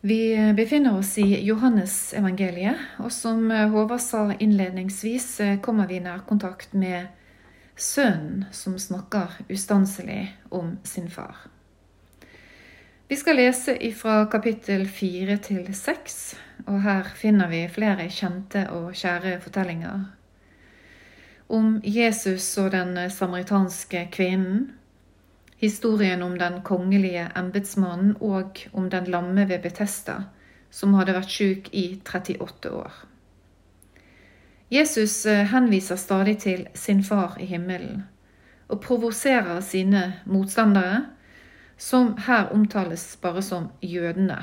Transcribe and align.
Vi 0.00 0.52
befinner 0.56 0.98
oss 0.98 1.18
i 1.18 1.44
Johannes 1.44 2.14
evangeliet, 2.14 2.78
og 3.02 3.10
som 3.12 3.50
Håvard 3.50 4.00
sa 4.00 4.28
innledningsvis, 4.38 5.40
kommer 5.62 5.90
vi 5.90 5.98
i 5.98 6.04
nærkontakt 6.04 6.72
med 6.78 7.08
sønnen 7.74 8.44
som 8.54 8.78
snakker 8.78 9.40
ustanselig 9.50 10.36
om 10.54 10.76
sin 10.86 11.10
far. 11.10 11.34
Vi 13.08 13.16
skal 13.16 13.40
lese 13.40 13.74
fra 13.96 14.26
kapittel 14.30 14.86
fire 14.86 15.38
til 15.42 15.66
seks, 15.74 16.36
og 16.68 16.82
her 16.86 17.10
finner 17.18 17.50
vi 17.50 17.64
flere 17.72 18.06
kjente 18.12 18.68
og 18.70 18.92
kjære 18.94 19.38
fortellinger. 19.40 20.02
Om 21.48 21.78
Jesus 21.82 22.50
og 22.60 22.70
den 22.76 22.98
samaritanske 23.10 24.06
kvinnen, 24.12 24.77
historien 25.58 26.22
om 26.22 26.38
den 26.38 26.60
kongelige 26.62 27.28
embetsmannen 27.36 28.16
og 28.20 28.60
om 28.72 28.90
den 28.90 29.10
lamme 29.10 29.48
ved 29.48 29.62
Betesta, 29.62 30.20
som 30.70 30.94
hadde 30.94 31.16
vært 31.16 31.32
syk 31.32 31.70
i 31.72 31.86
38 32.04 32.70
år. 32.70 32.92
Jesus 34.70 35.26
eh, 35.26 35.46
henviser 35.48 35.96
stadig 35.96 36.38
til 36.38 36.66
sin 36.74 37.02
far 37.02 37.38
i 37.40 37.46
himmelen 37.48 38.04
og 38.68 38.82
provoserer 38.84 39.60
sine 39.64 40.02
motstandere, 40.28 41.06
som 41.78 42.16
her 42.26 42.50
omtales 42.52 43.16
bare 43.22 43.42
som 43.42 43.70
jødene. 43.82 44.42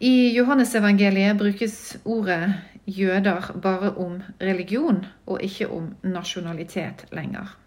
I 0.00 0.32
Johannesevangeliet 0.36 1.38
brukes 1.38 1.96
ordet 2.04 2.54
jøder 2.86 3.52
bare 3.62 3.92
om 3.96 4.22
religion 4.40 5.04
og 5.26 5.42
ikke 5.42 5.68
om 5.70 5.92
nasjonalitet 6.02 7.06
lenger. 7.12 7.63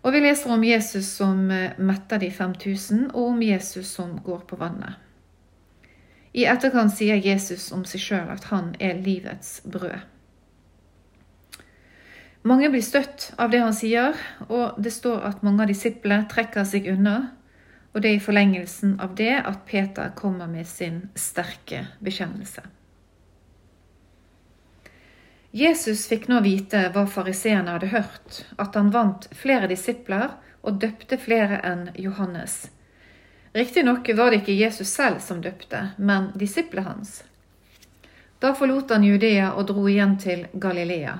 Og 0.00 0.14
vi 0.14 0.22
leser 0.24 0.52
om 0.54 0.62
Jesus 0.64 1.08
som 1.18 1.50
eh, 1.52 1.76
metter 1.76 2.20
de 2.22 2.30
5000, 2.32 3.10
og 3.12 3.34
om 3.34 3.42
Jesus 3.44 3.90
som 3.98 4.16
går 4.24 4.46
på 4.48 4.56
vannet. 4.60 4.96
I 6.32 6.46
etterkant 6.46 6.94
sier 6.94 7.18
Jesus 7.18 7.68
om 7.74 7.82
seg 7.88 8.04
sjøl 8.04 8.30
at 8.30 8.46
han 8.52 8.72
er 8.80 9.00
livets 9.02 9.58
brød. 9.66 9.98
Mange 12.46 12.70
blir 12.72 12.84
støtt 12.84 13.32
av 13.36 13.50
det 13.52 13.60
han 13.60 13.74
sier, 13.76 14.16
og 14.48 14.78
det 14.80 14.94
står 14.94 15.26
at 15.28 15.42
mange 15.44 15.66
av 15.66 15.68
disiplene 15.68 16.28
trekker 16.30 16.64
seg 16.64 16.88
unna. 16.88 17.34
Og 17.92 18.00
det 18.00 18.12
er 18.12 18.16
i 18.16 18.22
forlengelsen 18.22 18.94
av 19.02 19.16
det 19.18 19.34
at 19.42 19.66
Peter 19.68 20.14
kommer 20.16 20.48
med 20.48 20.68
sin 20.70 21.08
sterke 21.18 21.88
bekjennelse. 22.00 22.62
Jesus 25.50 26.06
fikk 26.06 26.28
nå 26.28 26.40
vite 26.40 26.84
hva 26.94 27.06
fariseerne 27.10 27.72
hadde 27.74 27.90
hørt, 27.90 28.44
at 28.56 28.76
han 28.78 28.92
vant 28.94 29.26
flere 29.34 29.66
disipler 29.70 30.36
og 30.62 30.78
døpte 30.82 31.18
flere 31.18 31.58
enn 31.66 31.88
Johannes. 31.98 32.68
Riktignok 33.52 34.12
var 34.14 34.30
det 34.30 34.44
ikke 34.44 34.54
Jesus 34.54 34.92
selv 34.94 35.18
som 35.24 35.40
døpte, 35.42 35.88
men 35.98 36.30
disiplet 36.38 36.86
hans. 36.86 37.24
Da 38.38 38.54
forlot 38.54 38.94
han 38.94 39.04
Judea 39.04 39.50
og 39.52 39.66
dro 39.72 39.88
igjen 39.90 40.14
til 40.22 40.46
Galilea. 40.52 41.18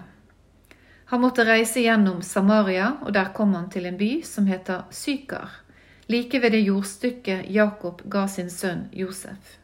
Han 1.10 1.20
måtte 1.24 1.44
reise 1.44 1.82
gjennom 1.82 2.22
Samaria, 2.22 3.00
og 3.02 3.10
der 3.12 3.32
kom 3.34 3.56
han 3.58 3.66
til 3.70 3.88
en 3.90 3.98
by 3.98 4.20
som 4.22 4.46
heter 4.46 4.84
Sykar, 4.94 5.58
like 6.06 6.38
ved 6.38 6.54
det 6.54 6.62
jordstykket 6.62 7.50
Jakob 7.50 8.04
ga 8.06 8.28
sin 8.28 8.50
sønn 8.50 8.86
Josef. 8.92 9.56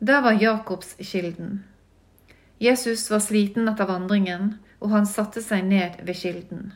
Der 0.00 0.24
var 0.24 0.32
Jakobskilden. 0.40 1.60
Jesus 2.62 3.10
var 3.10 3.22
sliten 3.24 3.68
etter 3.70 3.88
vandringen, 3.88 4.58
og 4.84 4.90
han 4.92 5.06
satte 5.08 5.40
seg 5.40 5.64
ned 5.64 6.02
ved 6.04 6.16
kilden. 6.20 6.74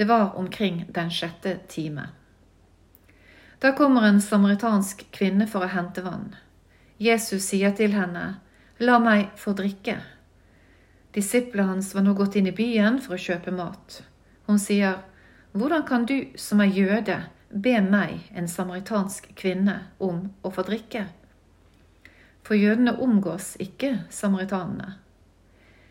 Det 0.00 0.06
var 0.08 0.32
omkring 0.40 0.86
den 0.88 1.10
sjette 1.12 1.58
time. 1.68 2.06
Da 3.60 3.74
kommer 3.76 4.06
en 4.08 4.22
samaritansk 4.24 5.02
kvinne 5.12 5.44
for 5.44 5.66
å 5.66 5.68
hente 5.74 6.00
vann. 6.00 6.30
Jesus 6.96 7.50
sier 7.50 7.74
til 7.76 7.92
henne, 7.92 8.40
La 8.80 8.96
meg 8.96 9.34
få 9.36 9.52
drikke. 9.52 9.98
Disiplene 11.12 11.74
hans 11.74 11.92
var 11.92 12.06
nå 12.06 12.14
gått 12.16 12.38
inn 12.40 12.48
i 12.48 12.56
byen 12.56 12.96
for 13.04 13.18
å 13.18 13.20
kjøpe 13.20 13.52
mat. 13.52 13.98
Hun 14.48 14.56
sier, 14.56 15.02
Hvordan 15.52 15.84
kan 15.84 16.08
du 16.08 16.32
som 16.40 16.64
er 16.64 16.72
jøde, 16.72 17.18
be 17.52 17.76
meg, 17.84 18.24
en 18.32 18.48
samaritansk 18.48 19.34
kvinne, 19.36 19.76
om 20.00 20.30
å 20.40 20.54
få 20.56 20.64
drikke? 20.64 21.10
For 22.40 22.56
jødene 22.56 22.96
omgås 22.96 23.52
ikke 23.60 23.98
samaritanene. 24.08 24.94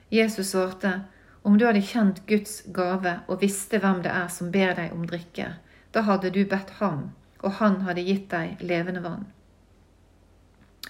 Jesus 0.10 0.52
svarte, 0.52 1.02
om 1.42 1.58
du 1.58 1.66
hadde 1.66 1.82
kjent 1.86 2.24
Guds 2.28 2.62
gave 2.76 3.20
og 3.28 3.42
visste 3.42 3.80
hvem 3.80 4.02
det 4.04 4.12
er 4.12 4.28
som 4.34 4.52
ber 4.52 4.76
deg 4.78 4.94
om 4.94 5.06
drikke, 5.08 5.54
da 5.94 6.04
hadde 6.06 6.32
du 6.34 6.44
bedt 6.46 6.76
ham, 6.82 7.12
og 7.44 7.60
han 7.62 7.82
hadde 7.86 8.06
gitt 8.06 8.30
deg 8.34 8.62
levende 8.66 9.04
vann. 9.06 9.28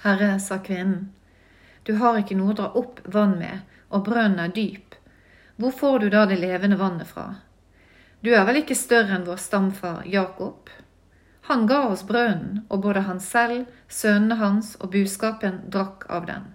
Herre, 0.04 0.38
sa 0.40 0.60
kvinnen, 0.64 1.10
du 1.84 1.96
har 2.00 2.20
ikke 2.20 2.38
noe 2.38 2.54
å 2.54 2.58
dra 2.60 2.70
opp 2.80 3.00
vann 3.12 3.38
med, 3.40 3.64
og 3.90 4.06
brønnen 4.06 4.40
er 4.44 4.52
dyp. 4.56 4.96
Hvor 5.60 5.74
får 5.76 6.00
du 6.00 6.10
da 6.14 6.26
det 6.30 6.40
levende 6.40 6.78
vannet 6.80 7.08
fra? 7.10 7.42
Du 8.22 8.30
er 8.36 8.46
vel 8.48 8.62
ikke 8.62 8.78
større 8.78 9.16
enn 9.16 9.26
vår 9.28 9.40
stamfar 9.42 10.04
Jakob? 10.08 10.70
Han 11.50 11.66
ga 11.68 11.82
oss 11.90 12.04
brønnen, 12.06 12.66
og 12.70 12.84
både 12.86 13.08
han 13.08 13.20
selv, 13.24 13.66
sønnene 13.88 14.38
hans 14.40 14.76
og 14.80 14.92
buskapen 14.94 15.64
drakk 15.74 16.06
av 16.14 16.28
den. 16.30 16.46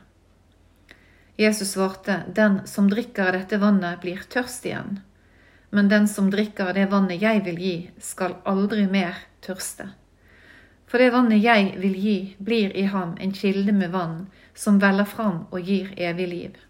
Jesus 1.37 1.73
svarte, 1.73 2.23
Den 2.29 2.67
som 2.67 2.91
drikker 2.91 3.27
av 3.27 3.33
dette 3.33 3.59
vannet, 3.59 4.01
blir 4.01 4.23
tørst 4.31 4.67
igjen. 4.67 5.01
Men 5.71 5.89
den 5.89 6.09
som 6.09 6.31
drikker 6.31 6.71
av 6.71 6.75
det 6.75 6.87
vannet 6.87 7.23
jeg 7.23 7.43
vil 7.45 7.59
gi, 7.59 7.77
skal 7.99 8.37
aldri 8.45 8.87
mer 8.87 9.19
tørste. 9.43 9.89
For 10.87 11.03
det 11.03 11.11
vannet 11.11 11.43
jeg 11.43 11.73
vil 11.83 11.97
gi, 11.99 12.19
blir 12.39 12.77
i 12.79 12.85
ham 12.87 13.17
en 13.19 13.35
kilde 13.35 13.73
med 13.75 13.91
vann 13.91 14.29
som 14.55 14.79
veller 14.79 15.09
fram 15.11 15.49
og 15.51 15.67
gir 15.67 15.91
evig 15.99 16.29
liv. 16.31 16.61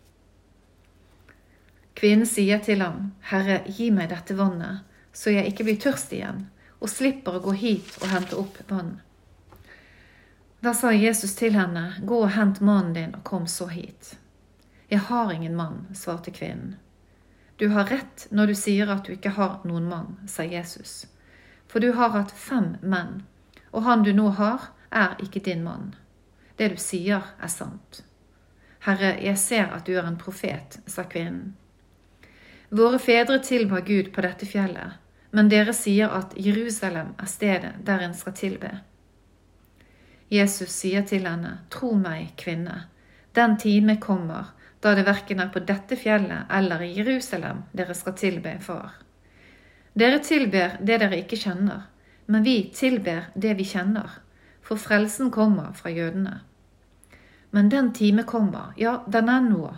Kvinnen 1.95 2.27
sier 2.27 2.65
til 2.65 2.81
ham, 2.81 3.13
Herre, 3.29 3.61
gi 3.69 3.91
meg 3.93 4.09
dette 4.11 4.35
vannet, 4.39 4.81
så 5.13 5.31
jeg 5.31 5.53
ikke 5.53 5.69
blir 5.69 5.79
tørst 5.85 6.17
igjen, 6.17 6.47
og 6.81 6.89
slipper 6.89 7.37
å 7.37 7.45
gå 7.45 7.53
hit 7.61 7.99
og 8.01 8.09
hente 8.11 8.41
opp 8.41 8.57
vann. 8.73 8.97
Da 10.65 10.73
sa 10.73 10.97
Jesus 10.97 11.37
til 11.37 11.53
henne, 11.53 11.91
Gå 12.01 12.25
og 12.25 12.33
hent 12.33 12.65
mannen 12.65 12.95
din, 12.97 13.15
og 13.15 13.25
kom 13.29 13.45
så 13.47 13.69
hit. 13.69 14.15
Jeg 14.95 15.01
har 15.01 15.33
ingen 15.33 15.57
mann, 15.57 15.87
svarte 15.95 16.31
kvinnen. 16.31 16.77
Du 17.57 17.69
har 17.69 17.85
rett 17.85 18.27
når 18.31 18.47
du 18.47 18.55
sier 18.55 18.91
at 18.95 19.09
du 19.09 19.17
ikke 19.17 19.33
har 19.35 19.65
noen 19.67 19.89
mann, 19.91 20.13
sa 20.31 20.47
Jesus. 20.47 21.09
For 21.67 21.83
du 21.83 21.89
har 21.99 22.13
hatt 22.15 22.31
fem 22.31 22.77
menn, 22.79 23.25
og 23.75 23.83
han 23.89 24.07
du 24.07 24.13
nå 24.15 24.29
har, 24.39 24.69
er 24.95 25.19
ikke 25.19 25.43
din 25.43 25.67
mann. 25.67 25.97
Det 26.55 26.71
du 26.71 26.79
sier, 26.79 27.27
er 27.43 27.51
sant. 27.51 28.05
Herre, 28.87 29.17
jeg 29.19 29.43
ser 29.43 29.75
at 29.75 29.83
du 29.91 29.97
er 29.99 30.07
en 30.07 30.21
profet, 30.21 30.79
sa 30.87 31.09
kvinnen. 31.11 31.57
Våre 32.71 33.03
fedre 33.03 33.43
tilba 33.43 33.83
Gud 33.83 34.15
på 34.15 34.23
dette 34.23 34.47
fjellet, 34.47 35.03
men 35.35 35.51
dere 35.51 35.75
sier 35.75 36.15
at 36.15 36.39
Jerusalem 36.39 37.17
er 37.19 37.35
stedet 37.35 37.77
der 37.83 38.07
en 38.07 38.15
skal 38.15 38.39
tilbe. 38.39 38.77
Jesus 40.31 40.71
sier 40.71 41.03
til 41.03 41.27
henne, 41.27 41.65
Tro 41.67 41.97
meg, 41.99 42.37
kvinne, 42.39 42.85
den 43.35 43.59
time 43.59 43.99
kommer 43.99 44.54
da 44.85 44.93
det 44.95 45.07
verken 45.07 45.41
er 45.41 45.49
på 45.49 45.63
dette 45.65 45.97
fjellet 45.97 46.51
eller 46.53 46.83
i 46.85 46.93
Jerusalem 46.99 47.65
dere 47.73 47.97
skal 47.97 48.17
tilbe 48.21 48.59
Far. 48.61 48.99
Dere 49.95 50.19
tilber 50.21 50.77
det 50.81 50.99
dere 51.01 51.23
ikke 51.23 51.39
kjenner, 51.41 51.87
men 52.27 52.45
vi 52.45 52.59
tilber 52.75 53.31
det 53.35 53.55
vi 53.57 53.65
kjenner, 53.65 54.19
for 54.65 54.81
frelsen 54.81 55.31
kommer 55.33 55.73
fra 55.79 55.93
jødene. 55.95 56.41
Men 57.55 57.69
den 57.71 57.93
time 57.95 58.25
kommer, 58.29 58.75
ja, 58.77 58.99
den 59.07 59.29
er 59.29 59.41
nå, 59.41 59.71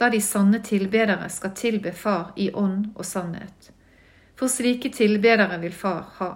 da 0.00 0.08
de 0.10 0.20
sanne 0.24 0.62
tilbedere 0.64 1.28
skal 1.30 1.54
tilbe 1.54 1.92
Far 1.92 2.32
i 2.36 2.50
ånd 2.54 2.94
og 2.94 3.04
sannhet. 3.06 3.70
For 4.38 4.48
slike 4.48 4.90
tilbedere 4.94 5.58
vil 5.60 5.74
Far 5.74 6.06
ha. 6.18 6.30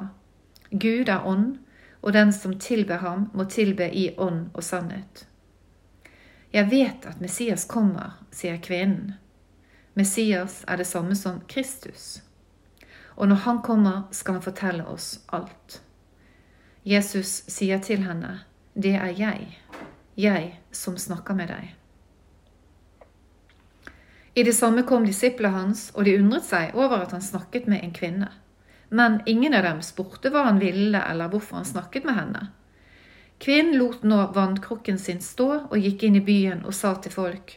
Gud 0.71 1.09
er 1.09 1.27
ånd, 1.27 1.59
og 2.03 2.13
den 2.13 2.33
som 2.33 2.59
tilber 2.59 3.03
ham, 3.03 3.31
må 3.35 3.45
tilbe 3.45 3.89
i 3.89 4.11
ånd 4.19 4.51
og 4.55 4.63
sannhet. 4.67 5.27
Jeg 6.53 6.69
vet 6.71 7.07
at 7.09 7.21
Messias 7.21 7.65
kommer, 7.65 8.19
sier 8.31 8.59
kvinnen. 8.61 9.15
Messias 9.97 10.61
er 10.69 10.77
det 10.77 10.87
samme 10.89 11.17
som 11.17 11.41
Kristus. 11.49 12.21
Og 13.17 13.29
når 13.29 13.45
han 13.47 13.63
kommer, 13.65 14.03
skal 14.13 14.37
han 14.37 14.45
fortelle 14.45 14.85
oss 14.89 15.23
alt. 15.33 15.81
Jesus 16.85 17.43
sier 17.49 17.81
til 17.81 18.05
henne, 18.05 18.43
det 18.75 18.95
er 18.99 19.13
jeg, 19.17 19.49
jeg 20.17 20.49
som 20.73 20.97
snakker 21.01 21.37
med 21.37 21.53
deg. 21.53 21.73
I 24.35 24.45
det 24.45 24.55
samme 24.57 24.85
kom 24.89 25.05
disiplene 25.09 25.57
hans, 25.57 25.91
og 25.95 26.05
de 26.05 26.19
undret 26.21 26.45
seg 26.49 26.77
over 26.77 27.05
at 27.05 27.13
han 27.17 27.25
snakket 27.25 27.69
med 27.69 27.85
en 27.85 27.93
kvinne. 27.97 28.29
Men 28.89 29.21
ingen 29.25 29.55
av 29.57 29.65
dem 29.65 29.81
spurte 29.85 30.29
hva 30.33 30.47
han 30.51 30.61
ville 30.61 31.01
eller 31.01 31.33
hvorfor 31.33 31.61
han 31.61 31.69
snakket 31.69 32.05
med 32.09 32.17
henne. 32.17 32.49
Kvinnen 33.43 33.79
lot 33.79 34.03
nå 34.07 34.21
vannkrukken 34.35 34.99
sin 34.99 35.21
stå 35.21 35.49
og 35.69 35.79
gikk 35.79 36.05
inn 36.07 36.21
i 36.21 36.23
byen 36.23 36.61
og 36.63 36.75
sa 36.79 36.95
til 37.03 37.15
folk, 37.15 37.57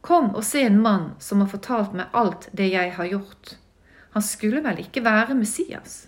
Kom 0.00 0.30
og 0.32 0.44
se 0.44 0.62
en 0.64 0.78
mann 0.80 1.10
som 1.20 1.42
har 1.44 1.50
fortalt 1.52 1.92
meg 1.92 2.14
alt 2.16 2.48
det 2.56 2.70
jeg 2.72 2.94
har 2.96 3.08
gjort. 3.10 3.56
Han 4.16 4.24
skulle 4.24 4.62
vel 4.64 4.80
ikke 4.80 5.02
være 5.04 5.36
Messias? 5.36 6.06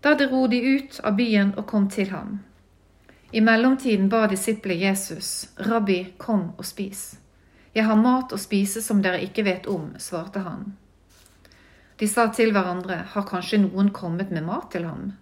Da 0.00 0.14
dro 0.16 0.46
de 0.48 0.60
ut 0.64 0.96
av 1.04 1.18
byen 1.18 1.52
og 1.56 1.66
kom 1.68 1.90
til 1.92 2.08
ham. 2.14 2.38
I 3.32 3.42
mellomtiden 3.44 4.08
ba 4.08 4.24
disiplene 4.30 4.86
Jesus, 4.86 5.50
Rabbi, 5.68 5.98
kom 6.16 6.54
og 6.56 6.64
spis. 6.64 7.18
Jeg 7.76 7.84
har 7.84 8.00
mat 8.00 8.32
å 8.32 8.40
spise 8.40 8.80
som 8.80 9.02
dere 9.04 9.20
ikke 9.20 9.44
vet 9.44 9.68
om, 9.68 9.90
svarte 10.00 10.40
han. 10.46 10.72
De 12.00 12.08
sa 12.08 12.28
til 12.32 12.56
hverandre, 12.56 13.02
har 13.12 13.28
kanskje 13.28 13.60
noen 13.66 13.92
kommet 13.92 14.32
med 14.32 14.46
mat 14.48 14.70
til 14.72 14.88
ham? 14.88 15.12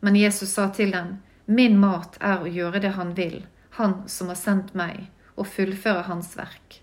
Men 0.00 0.18
Jesus 0.18 0.54
sa 0.54 0.68
til 0.70 0.94
dem, 0.94 1.16
min 1.46 1.78
mat 1.80 2.16
er 2.20 2.42
å 2.42 2.50
gjøre 2.50 2.82
det 2.84 2.94
han 2.98 3.14
vil, 3.18 3.42
han 3.78 4.02
som 4.08 4.30
har 4.30 4.38
sendt 4.38 4.74
meg, 4.78 5.08
og 5.34 5.48
fullføre 5.48 6.06
hans 6.06 6.34
verk. 6.36 6.78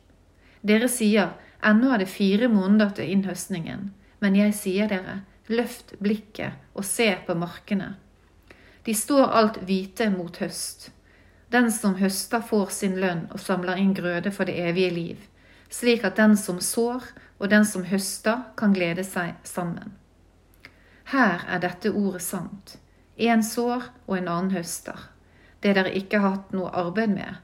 Dere 0.61 0.89
sier, 0.91 1.35
ennå 1.63 1.93
er 1.93 2.03
det 2.03 2.11
fire 2.11 2.49
måneder 2.51 2.91
til 2.97 3.11
innhøstningen, 3.13 3.89
men 4.19 4.35
jeg 4.35 4.55
sier 4.57 4.91
dere, 4.91 5.21
løft 5.49 5.95
blikket 5.99 6.59
og 6.77 6.85
se 6.85 7.11
på 7.25 7.35
markene. 7.39 7.95
De 8.85 8.95
står 8.95 9.31
alt 9.35 9.61
hvite 9.65 10.09
mot 10.13 10.35
høst. 10.41 10.89
Den 11.49 11.71
som 11.73 11.95
høster, 11.97 12.41
får 12.45 12.69
sin 12.73 12.99
lønn 13.01 13.25
og 13.33 13.41
samler 13.41 13.79
inn 13.81 13.95
grøde 13.97 14.31
for 14.33 14.49
det 14.49 14.59
evige 14.61 14.91
liv, 14.93 15.23
slik 15.69 16.05
at 16.05 16.19
den 16.19 16.35
som 16.37 16.59
sår 16.61 17.07
og 17.39 17.49
den 17.49 17.65
som 17.65 17.87
høster, 17.89 18.43
kan 18.59 18.75
glede 18.75 19.05
seg 19.07 19.39
sammen. 19.47 19.95
Her 21.09 21.45
er 21.49 21.61
dette 21.63 21.89
ordet 21.89 22.21
sant. 22.21 22.77
En 23.19 23.43
sår 23.43 23.83
og 24.07 24.17
en 24.17 24.27
annen 24.31 24.53
høster. 24.55 24.95
Det 25.59 25.75
dere 25.75 25.91
ikke 25.95 26.21
har 26.23 26.37
hatt 26.37 26.53
noe 26.55 26.71
arbeid 26.71 27.11
med. 27.11 27.41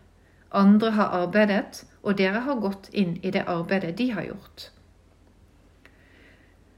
Andre 0.56 0.94
har 0.96 1.18
arbeidet, 1.20 1.84
og 2.02 2.16
dere 2.18 2.46
har 2.46 2.62
gått 2.64 2.88
inn 2.94 3.18
i 3.22 3.32
det 3.36 3.44
arbeidet 3.52 3.98
de 3.98 4.10
har 4.16 4.30
gjort. 4.30 4.70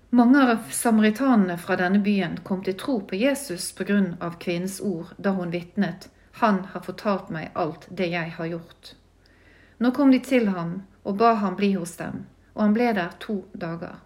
Mange 0.09 0.41
av 0.41 0.69
samaritanene 0.71 1.57
fra 1.61 1.75
denne 1.77 1.99
byen 1.99 2.39
kom 2.43 2.63
til 2.63 2.77
tro 2.79 3.01
på 3.05 3.19
Jesus 3.19 3.71
pga. 3.75 4.31
kvinnens 4.39 4.79
ord 4.81 5.13
da 5.17 5.35
hun 5.35 5.51
vitnet 5.51 6.09
han 6.39 6.59
har 6.73 6.81
fortalt 6.81 7.29
meg 7.29 7.49
alt 7.53 7.87
det 7.89 8.07
jeg 8.11 8.33
har 8.37 8.45
gjort. 8.45 8.95
Nå 9.77 9.91
kom 9.91 10.11
de 10.11 10.19
til 10.19 10.47
ham 10.47 10.83
og 11.03 11.17
ba 11.17 11.33
ham 11.41 11.55
bli 11.55 11.73
hos 11.73 11.95
dem, 11.97 12.25
og 12.53 12.61
han 12.61 12.73
ble 12.73 12.91
der 12.93 13.15
to 13.19 13.43
dager. 13.53 13.97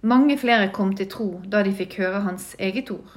Mange 0.00 0.38
flere 0.38 0.68
kom 0.72 0.94
til 0.96 1.08
tro 1.08 1.28
da 1.44 1.62
de 1.64 1.72
fikk 1.74 1.98
høre 2.00 2.20
hans 2.28 2.54
eget 2.58 2.90
ord, 2.90 3.16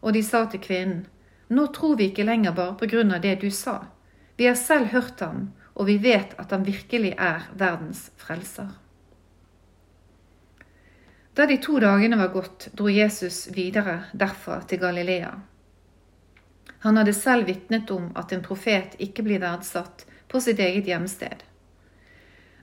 og 0.00 0.12
de 0.12 0.22
sa 0.22 0.44
til 0.46 0.62
kvinnen, 0.64 1.06
nå 1.48 1.66
tror 1.72 1.96
vi 1.96 2.10
ikke 2.10 2.26
lenger 2.28 2.52
bare 2.52 2.76
på 2.80 2.88
grunn 2.90 3.14
av 3.16 3.22
det 3.24 3.38
du 3.40 3.48
sa, 3.50 3.80
vi 4.36 4.46
har 4.46 4.58
selv 4.58 4.92
hørt 4.92 5.20
ham, 5.20 5.48
og 5.74 5.86
vi 5.86 5.96
vet 6.02 6.34
at 6.38 6.52
han 6.54 6.66
virkelig 6.66 7.14
er 7.18 7.48
verdens 7.58 8.10
frelser. 8.18 8.68
Da 11.34 11.46
de 11.46 11.56
to 11.62 11.78
dagene 11.78 12.18
var 12.18 12.32
gått, 12.34 12.68
dro 12.74 12.90
Jesus 12.90 13.46
videre 13.54 14.00
derfra 14.12 14.60
til 14.66 14.80
Galilea. 14.82 15.30
Han 16.82 16.98
hadde 16.98 17.14
selv 17.14 17.46
vitnet 17.46 17.90
om 17.94 18.10
at 18.18 18.32
en 18.34 18.42
profet 18.42 18.96
ikke 19.02 19.22
blir 19.26 19.42
verdsatt 19.42 20.04
på 20.30 20.40
sitt 20.42 20.58
eget 20.58 20.90
hjemsted. 20.90 21.44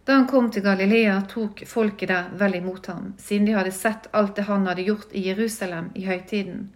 Da 0.06 0.20
han 0.20 0.28
kom 0.28 0.52
til 0.52 0.64
Galilea, 0.64 1.22
tok 1.32 1.64
folket 1.68 2.12
der 2.12 2.28
vel 2.38 2.60
imot 2.60 2.92
ham, 2.92 3.14
siden 3.18 3.48
de 3.48 3.56
hadde 3.58 3.72
sett 3.74 4.10
alt 4.12 4.36
det 4.36 4.46
han 4.52 4.68
hadde 4.68 4.86
gjort 4.86 5.16
i 5.16 5.24
Jerusalem 5.28 5.90
i 5.96 6.04
høytiden, 6.06 6.68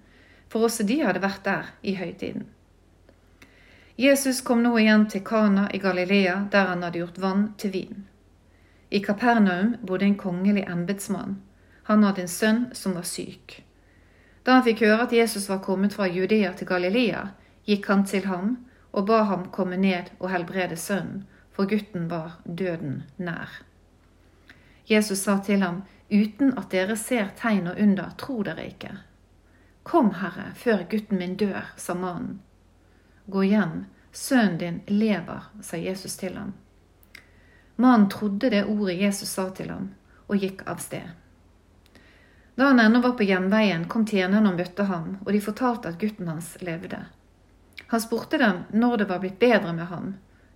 for 0.50 0.66
også 0.68 0.84
de 0.84 1.02
hadde 1.04 1.22
vært 1.24 1.44
der 1.46 1.70
i 1.82 1.96
høytiden. 2.00 2.48
Jesus 4.00 4.42
kom 4.42 4.62
nå 4.64 4.78
igjen 4.80 5.10
til 5.12 5.26
Kana 5.28 5.68
i 5.76 5.80
Galilea, 5.84 6.46
der 6.52 6.70
han 6.72 6.84
hadde 6.84 7.02
gjort 7.02 7.18
vann 7.20 7.50
til 7.60 7.74
vin. 7.74 8.06
I 8.90 9.02
Kapernaum 9.04 9.76
bodde 9.86 10.06
en 10.06 10.16
kongelig 10.18 10.64
embetsmann. 10.72 11.42
Han 11.84 12.04
hadde 12.04 12.24
en 12.24 12.32
sønn 12.32 12.62
som 12.74 12.96
var 12.96 13.04
syk. 13.04 13.60
Da 14.44 14.56
han 14.56 14.64
fikk 14.64 14.86
høre 14.86 15.04
at 15.04 15.14
Jesus 15.14 15.50
var 15.50 15.60
kommet 15.66 15.94
fra 15.94 16.08
Judea 16.08 16.54
til 16.56 16.70
Galilea, 16.70 17.26
gikk 17.68 17.90
han 17.92 18.06
til 18.08 18.26
ham 18.32 18.56
og 18.92 19.06
ba 19.06 19.24
ham 19.30 19.50
komme 19.54 19.78
ned 19.78 20.10
og 20.20 20.32
helbrede 20.32 20.78
sønnen, 20.80 21.28
for 21.52 21.68
gutten 21.68 22.08
var 22.10 22.40
døden 22.46 23.04
nær. 23.18 23.52
Jesus 24.90 25.28
sa 25.28 25.38
til 25.44 25.62
ham, 25.62 25.84
uten 26.10 26.56
at 26.58 26.72
dere 26.72 26.96
ser 26.98 27.30
tegn 27.38 27.68
og 27.68 27.78
under, 27.78 28.16
tror 28.18 28.48
dere 28.48 28.66
ikke. 28.72 28.96
Kom, 29.90 30.12
Herre, 30.14 30.52
før 30.56 30.84
gutten 30.90 31.18
min 31.18 31.32
dør, 31.34 31.72
sa 31.78 31.96
mannen. 31.98 32.36
Gå 33.26 33.42
hjem, 33.42 33.86
sønnen 34.14 34.58
din 34.62 34.76
lever, 34.86 35.48
sa 35.66 35.78
Jesus 35.82 36.14
til 36.18 36.36
ham. 36.38 36.52
Mannen 37.76 38.06
trodde 38.10 38.52
det 38.54 38.68
ordet 38.70 39.00
Jesus 39.00 39.32
sa 39.34 39.48
til 39.50 39.72
ham, 39.74 39.88
og 40.28 40.44
gikk 40.46 40.62
av 40.70 40.78
sted. 40.84 41.08
Da 42.54 42.68
han 42.70 42.84
ennå 42.84 43.02
var 43.02 43.16
på 43.18 43.26
hjemveien, 43.26 43.88
kom 43.90 44.06
tjenerne 44.06 44.52
og 44.52 44.60
møtte 44.60 44.86
ham, 44.92 45.16
og 45.26 45.32
de 45.34 45.42
fortalte 45.42 45.90
at 45.90 45.98
gutten 45.98 46.30
hans 46.30 46.52
levde. 46.62 47.00
Han 47.88 48.04
spurte 48.04 48.38
dem 48.38 48.60
når 48.70 48.98
det 49.02 49.08
var 49.10 49.24
blitt 49.24 49.40
bedre 49.42 49.74
med 49.74 49.90
ham. 49.90 50.12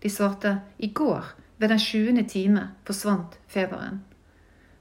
De 0.05 0.11
svarte 0.13 0.59
i 0.77 0.91
går, 0.93 1.33
ved 1.57 1.73
den 1.73 1.81
sjuende 1.81 2.27
time, 2.29 2.67
forsvant 2.85 3.39
feberen. 3.47 4.03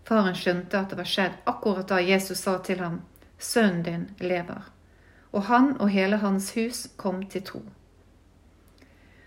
Faren 0.04 0.36
skjønte 0.36 0.76
at 0.76 0.92
det 0.92 1.00
var 1.00 1.08
skjedd 1.08 1.40
akkurat 1.48 1.88
da 1.88 2.02
Jesus 2.04 2.44
sa 2.44 2.58
til 2.60 2.84
ham, 2.84 3.00
Sønnen 3.42 3.82
din 3.82 4.08
lever. 4.22 4.70
Og 5.32 5.48
han 5.50 5.74
og 5.80 5.90
hele 5.90 6.20
hans 6.22 6.52
hus 6.54 6.86
kom 6.96 7.24
til 7.26 7.42
tro. 7.42 7.62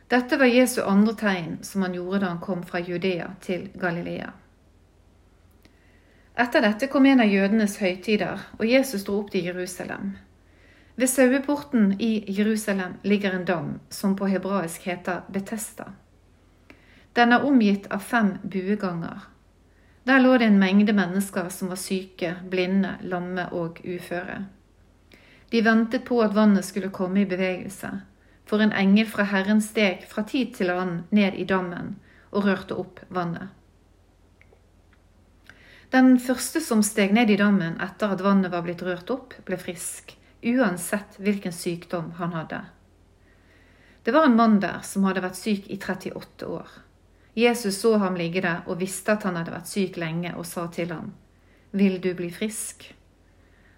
Dette 0.08 0.38
var 0.38 0.46
Jesu 0.46 0.82
andre 0.86 1.16
tegn 1.18 1.58
som 1.66 1.82
han 1.82 1.96
gjorde 1.98 2.22
da 2.22 2.32
han 2.32 2.42
kom 2.42 2.64
fra 2.64 2.80
Judea 2.80 3.32
til 3.42 3.68
Galilea. 3.82 4.32
Etter 6.38 6.62
dette 6.62 6.88
kom 6.92 7.06
en 7.08 7.24
av 7.24 7.32
jødenes 7.32 7.78
høytider, 7.80 8.42
og 8.60 8.66
Jesus 8.68 9.06
dro 9.08 9.22
opp 9.22 9.32
til 9.32 9.48
Jerusalem. 9.48 10.18
Ved 10.96 11.08
saueporten 11.08 11.94
i 12.00 12.24
Jerusalem 12.28 12.98
ligger 13.04 13.36
en 13.36 13.46
dam 13.46 13.70
som 13.90 14.16
på 14.16 14.28
hebraisk 14.28 14.84
heter 14.88 15.24
Betesta. 15.32 15.92
Den 17.16 17.32
er 17.32 17.48
omgitt 17.48 17.88
av 17.92 18.04
fem 18.04 18.36
bueganger. 18.44 19.26
Der 20.06 20.20
lå 20.22 20.38
det 20.38 20.46
en 20.46 20.60
mengde 20.62 20.94
mennesker 20.94 21.50
som 21.50 21.72
var 21.74 21.80
syke, 21.82 22.36
blinde, 22.50 22.98
lamme 23.02 23.48
og 23.58 23.80
uføre. 23.82 24.44
De 25.50 25.62
ventet 25.66 26.06
på 26.06 26.20
at 26.22 26.36
vannet 26.36 26.66
skulle 26.66 26.94
komme 26.94 27.24
i 27.24 27.30
bevegelse, 27.30 27.90
for 28.46 28.62
en 28.62 28.74
engel 28.74 29.10
fra 29.10 29.26
Herren 29.32 29.62
steg 29.66 30.06
fra 30.10 30.22
tid 30.30 30.54
til 30.58 30.70
annen 30.70 31.04
ned 31.10 31.38
i 31.42 31.48
dammen 31.50 31.96
og 32.32 32.46
rørte 32.46 32.78
opp 32.78 33.02
vannet. 33.10 33.50
Den 35.90 36.20
første 36.20 36.62
som 36.62 36.84
steg 36.84 37.14
ned 37.16 37.30
i 37.32 37.40
dammen 37.40 37.78
etter 37.82 38.14
at 38.14 38.22
vannet 38.22 38.54
var 38.54 38.66
blitt 38.66 38.84
rørt 38.86 39.10
opp, 39.14 39.34
ble 39.48 39.58
frisk, 39.58 40.14
uansett 40.46 41.18
hvilken 41.18 41.54
sykdom 41.56 42.12
han 42.20 42.34
hadde. 42.36 42.62
Det 44.06 44.14
var 44.14 44.28
en 44.28 44.38
mann 44.38 44.60
der 44.62 44.84
som 44.86 45.06
hadde 45.08 45.24
vært 45.26 45.40
syk 45.40 45.70
i 45.72 45.80
38 45.82 46.46
år. 46.46 46.68
Jesus 47.36 47.82
så 47.82 47.98
ham 47.98 48.16
ligge 48.16 48.42
der 48.42 48.64
og 48.66 48.80
visste 48.80 49.12
at 49.12 49.26
han 49.28 49.36
hadde 49.36 49.52
vært 49.52 49.68
syk 49.68 49.98
lenge, 50.00 50.32
og 50.36 50.46
sa 50.48 50.68
til 50.72 50.94
ham, 50.94 51.14
Vil 51.72 52.00
du 52.02 52.14
bli 52.16 52.30
frisk? 52.32 52.94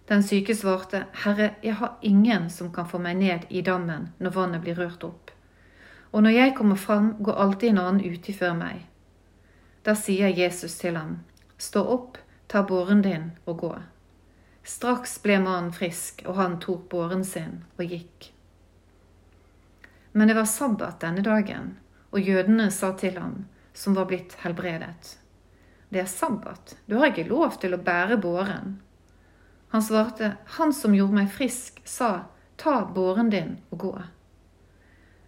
Den 0.08 0.24
syke 0.24 0.56
svarte, 0.56 1.06
Herre, 1.24 1.56
jeg 1.64 1.76
har 1.76 1.98
ingen 2.02 2.50
som 2.50 2.70
kan 2.72 2.88
få 2.88 3.00
meg 3.02 3.18
ned 3.18 3.50
i 3.50 3.62
dammen 3.62 4.12
når 4.20 4.36
vannet 4.36 4.62
blir 4.62 4.78
rørt 4.78 5.04
opp. 5.04 5.32
Og 6.12 6.24
når 6.24 6.36
jeg 6.36 6.54
kommer 6.56 6.76
fram, 6.76 7.16
går 7.20 7.34
alltid 7.34 7.70
en 7.70 7.82
annen 7.82 8.14
uti 8.14 8.34
før 8.34 8.54
meg. 8.56 8.86
Da 9.84 9.96
sier 9.96 10.30
Jesus 10.30 10.78
til 10.78 10.96
ham, 10.96 11.20
Stå 11.58 11.82
opp, 11.82 12.18
ta 12.48 12.62
båren 12.64 13.02
din 13.02 13.32
og 13.46 13.58
gå. 13.60 13.74
Straks 14.64 15.18
ble 15.24 15.40
mannen 15.42 15.74
frisk, 15.74 16.22
og 16.28 16.38
han 16.38 16.60
tok 16.62 16.86
båren 16.92 17.24
sin 17.26 17.64
og 17.80 17.90
gikk. 17.90 18.32
Men 20.12 20.30
det 20.30 20.38
var 20.38 20.46
sabbat 20.46 21.02
denne 21.02 21.24
dagen, 21.26 21.78
og 22.18 22.26
jødene 22.26 22.72
sa 22.74 22.92
til 22.98 23.20
ham, 23.22 23.46
som 23.78 23.94
var 23.94 24.10
blitt 24.10 24.34
helbredet, 24.42 25.18
det 25.90 26.02
er 26.02 26.10
sabbat, 26.12 26.76
du 26.86 26.98
har 26.98 27.14
ikke 27.14 27.30
lov 27.30 27.60
til 27.62 27.78
å 27.78 27.80
bære 27.80 28.18
båren. 28.20 28.76
Han 29.72 29.84
svarte, 29.84 30.34
han 30.58 30.74
som 30.76 30.96
gjorde 30.96 31.16
meg 31.16 31.30
frisk, 31.32 31.80
sa, 31.88 32.28
ta 32.60 32.82
båren 32.92 33.30
din 33.32 33.54
og 33.72 33.80
gå. 33.86 33.94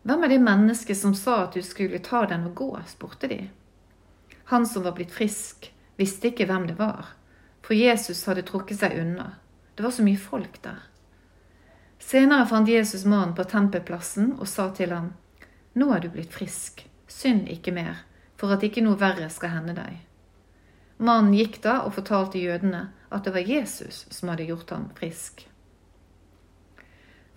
Hvem 0.03 0.25
er 0.25 0.33
det 0.33 0.41
mennesket 0.43 0.97
som 0.99 1.13
sa 1.15 1.45
at 1.45 1.55
du 1.55 1.63
skulle 1.63 2.01
ta 2.03 2.25
den 2.27 2.49
og 2.49 2.57
gå, 2.59 2.69
spurte 2.89 3.29
de. 3.31 3.39
Han 4.51 4.65
som 4.67 4.83
var 4.83 4.97
blitt 4.97 5.13
frisk, 5.15 5.69
visste 5.99 6.31
ikke 6.31 6.47
hvem 6.49 6.67
det 6.71 6.79
var, 6.79 7.13
for 7.63 7.77
Jesus 7.77 8.25
hadde 8.27 8.47
trukket 8.47 8.81
seg 8.81 8.97
unna. 8.99 9.33
Det 9.75 9.85
var 9.85 9.95
så 9.95 10.03
mye 10.03 10.19
folk 10.19 10.59
der. 10.63 10.81
Senere 11.99 12.47
fant 12.47 12.67
Jesus 12.67 13.05
mannen 13.05 13.35
på 13.35 13.45
tempelplassen 13.47 14.33
og 14.39 14.47
sa 14.47 14.69
til 14.75 14.95
ham, 14.95 15.11
Nå 15.73 15.89
er 15.93 16.01
du 16.03 16.09
blitt 16.13 16.33
frisk, 16.33 16.85
synd 17.07 17.49
ikke 17.49 17.73
mer, 17.75 18.05
for 18.39 18.53
at 18.55 18.63
ikke 18.65 18.83
noe 18.85 18.99
verre 18.99 19.29
skal 19.33 19.53
hende 19.53 19.75
deg. 19.77 19.99
Mannen 20.99 21.35
gikk 21.37 21.61
da 21.63 21.81
og 21.85 21.93
fortalte 21.95 22.41
jødene 22.41 22.89
at 23.09 23.23
det 23.25 23.33
var 23.35 23.47
Jesus 23.47 24.05
som 24.11 24.31
hadde 24.31 24.49
gjort 24.49 24.73
ham 24.75 24.89
frisk. 24.97 25.45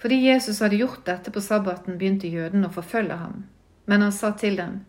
Fordi 0.02 0.18
Jesus 0.26 0.58
hadde 0.60 0.80
gjort 0.80 1.04
dette 1.06 1.30
på 1.30 1.40
sabbaten, 1.40 1.98
begynte 1.98 2.26
jødene 2.26 2.66
å 2.66 2.74
forfølge 2.74 3.20
ham. 3.20 3.44
Men 3.86 4.02
han 4.02 4.12
sa 4.12 4.32
til 4.34 4.56
dem, 4.58 4.80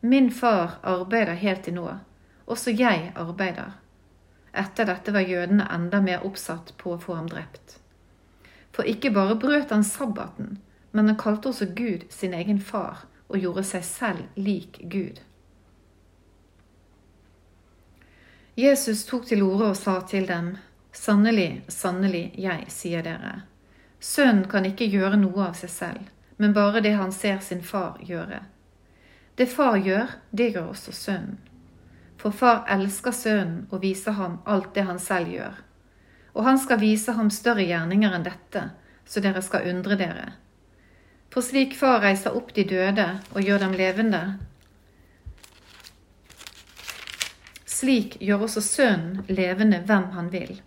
Min 0.00 0.30
far 0.32 0.78
arbeider 0.82 1.36
helt 1.38 1.62
til 1.66 1.76
nå, 1.76 1.84
også 2.46 2.72
jeg 2.74 3.12
arbeider. 3.14 3.76
Etter 4.52 4.88
dette 4.88 5.12
var 5.12 5.28
jødene 5.28 5.68
enda 5.70 6.00
mer 6.02 6.24
oppsatt 6.26 6.72
på 6.80 6.94
å 6.94 7.00
få 7.00 7.14
ham 7.20 7.28
drept. 7.28 7.76
For 8.72 8.88
ikke 8.88 9.12
bare 9.12 9.36
brøt 9.36 9.70
han 9.70 9.84
sabbaten, 9.84 10.56
men 10.92 11.08
han 11.08 11.18
kalte 11.20 11.50
også 11.50 11.72
Gud 11.76 12.06
sin 12.12 12.34
egen 12.34 12.60
far 12.60 13.06
og 13.28 13.40
gjorde 13.40 13.64
seg 13.64 13.84
selv 13.84 14.40
lik 14.40 14.80
Gud. 14.92 15.20
Jesus 18.56 19.06
tok 19.08 19.24
til 19.26 19.42
orde 19.42 19.70
og 19.72 19.76
sa 19.76 20.00
til 20.08 20.28
dem, 20.28 20.56
Sannelig, 20.92 21.64
sannelig, 21.72 22.34
jeg 22.36 22.66
sier 22.68 23.00
dere, 23.00 23.46
sønnen 23.96 24.44
kan 24.44 24.66
ikke 24.68 24.90
gjøre 24.92 25.16
noe 25.16 25.46
av 25.46 25.54
seg 25.56 25.70
selv, 25.72 26.10
men 26.36 26.52
bare 26.52 26.82
det 26.84 26.92
han 26.98 27.14
ser 27.16 27.40
sin 27.40 27.62
far 27.64 27.96
gjøre. 28.04 28.42
Det 29.40 29.46
far 29.48 29.78
gjør, 29.80 30.12
det 30.30 30.50
gjør 30.52 30.68
også 30.74 30.92
sønnen. 30.92 31.38
For 32.20 32.30
far 32.30 32.66
elsker 32.70 33.14
sønnen 33.16 33.64
og 33.72 33.80
viser 33.82 34.14
ham 34.14 34.36
alt 34.44 34.74
det 34.76 34.84
han 34.86 35.00
selv 35.02 35.32
gjør. 35.32 35.56
Og 36.36 36.44
han 36.44 36.60
skal 36.60 36.78
vise 36.78 37.16
ham 37.16 37.32
større 37.32 37.64
gjerninger 37.66 38.12
enn 38.14 38.26
dette, 38.28 38.68
så 39.08 39.24
dere 39.24 39.42
skal 39.42 39.66
undre 39.72 39.96
dere. 39.98 40.28
For 41.32 41.40
slik 41.40 41.74
far 41.78 42.02
reiser 42.04 42.36
opp 42.36 42.52
de 42.54 42.64
døde 42.68 43.08
og 43.32 43.40
gjør 43.40 43.64
dem 43.64 43.76
levende, 43.78 44.24
Slik 47.82 48.20
gjør 48.22 48.44
også 48.46 48.60
Sønnen 48.62 49.24
levende 49.26 49.80
hvem 49.88 50.04
han 50.14 50.28
vil. 50.30 50.60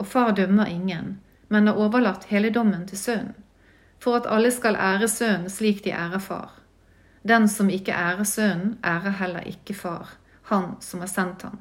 Og 0.00 0.06
far 0.08 0.30
dømmer 0.32 0.70
ingen, 0.72 1.18
men 1.52 1.66
har 1.68 1.76
overlatt 1.76 2.24
hele 2.30 2.48
dommen 2.54 2.86
til 2.88 2.96
Sønnen, 2.98 3.34
for 4.00 4.16
at 4.16 4.28
alle 4.32 4.48
skal 4.54 4.78
ære 4.80 5.08
Sønnen 5.12 5.50
slik 5.52 5.82
de 5.84 5.92
ærer 5.92 6.22
Far. 6.24 6.54
Den 7.20 7.48
som 7.52 7.68
ikke 7.68 7.92
ærer 7.92 8.24
Sønnen, 8.24 8.78
ærer 8.80 9.18
heller 9.20 9.44
ikke 9.50 9.74
Far, 9.74 10.16
Han 10.48 10.80
som 10.80 11.00
har 11.00 11.12
sendt 11.12 11.42
ham. 11.42 11.58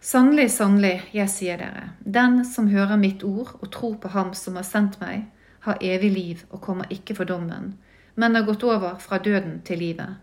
Sannelig, 0.00 0.50
sannelig, 0.50 1.08
jeg 1.12 1.28
sier 1.30 1.56
dere, 1.56 1.90
den 2.04 2.44
som 2.44 2.68
hører 2.68 2.96
mitt 2.96 3.24
ord 3.24 3.56
og 3.62 3.72
tror 3.72 3.96
på 4.02 4.08
Ham 4.08 4.34
som 4.34 4.56
har 4.60 4.68
sendt 4.68 5.00
meg, 5.00 5.30
har 5.60 5.78
evig 5.80 6.10
liv 6.12 6.44
og 6.50 6.60
kommer 6.64 6.90
ikke 6.90 7.14
for 7.14 7.28
dommen, 7.28 7.74
men 8.14 8.34
har 8.34 8.46
gått 8.48 8.64
over 8.64 8.98
fra 9.00 9.18
døden 9.18 9.60
til 9.64 9.78
livet. 9.78 10.18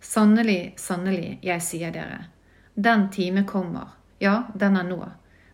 Sannelig, 0.00 0.74
sannelig, 0.76 1.38
jeg 1.42 1.62
sier 1.62 1.92
dere, 1.92 2.26
den 2.74 3.08
time 3.10 3.44
kommer, 3.48 3.96
ja, 4.18 4.44
den 4.54 4.76
er 4.76 4.84
nå, 4.86 5.00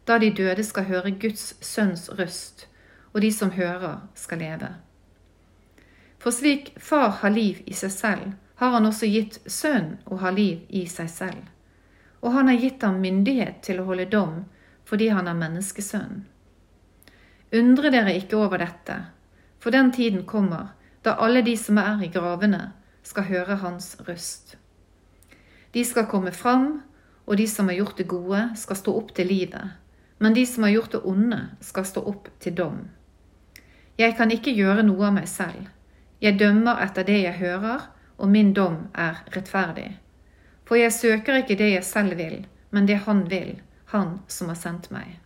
da 0.07 0.19
de 0.19 0.33
døde 0.35 0.65
skal 0.67 0.89
høre 0.91 1.15
Guds 1.15 1.55
sønns 1.63 2.09
røst, 2.19 2.67
og 3.13 3.23
de 3.23 3.33
som 3.33 3.55
hører, 3.55 4.01
skal 4.15 4.43
leve. 4.43 4.75
For 6.19 6.31
slik 6.31 6.75
Far 6.79 7.11
har 7.23 7.31
liv 7.35 7.63
i 7.67 7.75
seg 7.75 7.91
selv, 7.91 8.33
har 8.63 8.71
han 8.71 8.87
også 8.87 9.09
gitt 9.11 9.41
Sønnen 9.51 9.97
å 10.07 10.21
ha 10.23 10.31
liv 10.31 10.61
i 10.71 10.85
seg 10.87 11.09
selv. 11.11 11.49
Og 12.23 12.31
han 12.37 12.47
har 12.47 12.61
gitt 12.63 12.85
ham 12.87 13.01
myndighet 13.03 13.59
til 13.67 13.81
å 13.83 13.87
holde 13.89 14.07
dom 14.11 14.45
fordi 14.87 15.09
han 15.11 15.27
er 15.31 15.39
menneskesønn. 15.39 16.23
Undre 17.53 17.91
dere 17.93 18.15
ikke 18.17 18.39
over 18.41 18.63
dette, 18.63 18.95
for 19.61 19.75
den 19.75 19.91
tiden 19.93 20.25
kommer 20.25 20.73
da 21.05 21.19
alle 21.21 21.43
de 21.45 21.53
som 21.59 21.79
er 21.79 22.01
i 22.05 22.09
gravene, 22.13 22.71
skal 23.03 23.27
høre 23.27 23.59
hans 23.61 23.97
røst. 24.07 24.57
De 25.75 25.83
skal 25.85 26.07
komme 26.07 26.33
fram, 26.33 26.83
og 27.27 27.37
de 27.37 27.47
som 27.51 27.69
har 27.69 27.77
gjort 27.81 27.99
det 27.99 28.07
gode, 28.09 28.43
skal 28.57 28.79
stå 28.79 28.95
opp 28.97 29.13
til 29.17 29.29
livet, 29.29 29.75
men 30.19 30.37
de 30.37 30.47
som 30.47 30.65
har 30.65 30.75
gjort 30.77 30.95
det 30.95 31.03
onde, 31.05 31.41
skal 31.61 31.87
stå 31.89 32.03
opp 32.13 32.29
til 32.41 32.55
dom. 32.55 32.79
Jeg 33.99 34.17
kan 34.17 34.31
ikke 34.31 34.55
gjøre 34.55 34.87
noe 34.87 35.09
av 35.11 35.17
meg 35.19 35.29
selv. 35.29 35.67
Jeg 36.23 36.39
dømmer 36.39 36.81
etter 36.85 37.05
det 37.05 37.19
jeg 37.25 37.41
hører, 37.41 37.89
og 38.17 38.31
min 38.31 38.53
dom 38.55 38.87
er 38.95 39.25
rettferdig. 39.35 39.91
For 40.65 40.79
jeg 40.79 40.95
søker 40.95 41.43
ikke 41.43 41.59
det 41.59 41.73
jeg 41.75 41.85
selv 41.85 42.17
vil, 42.17 42.47
men 42.71 42.87
det 42.87 43.03
Han 43.05 43.27
vil, 43.31 43.61
Han 43.93 44.21
som 44.29 44.49
har 44.49 44.57
sendt 44.57 44.91
meg. 44.91 45.22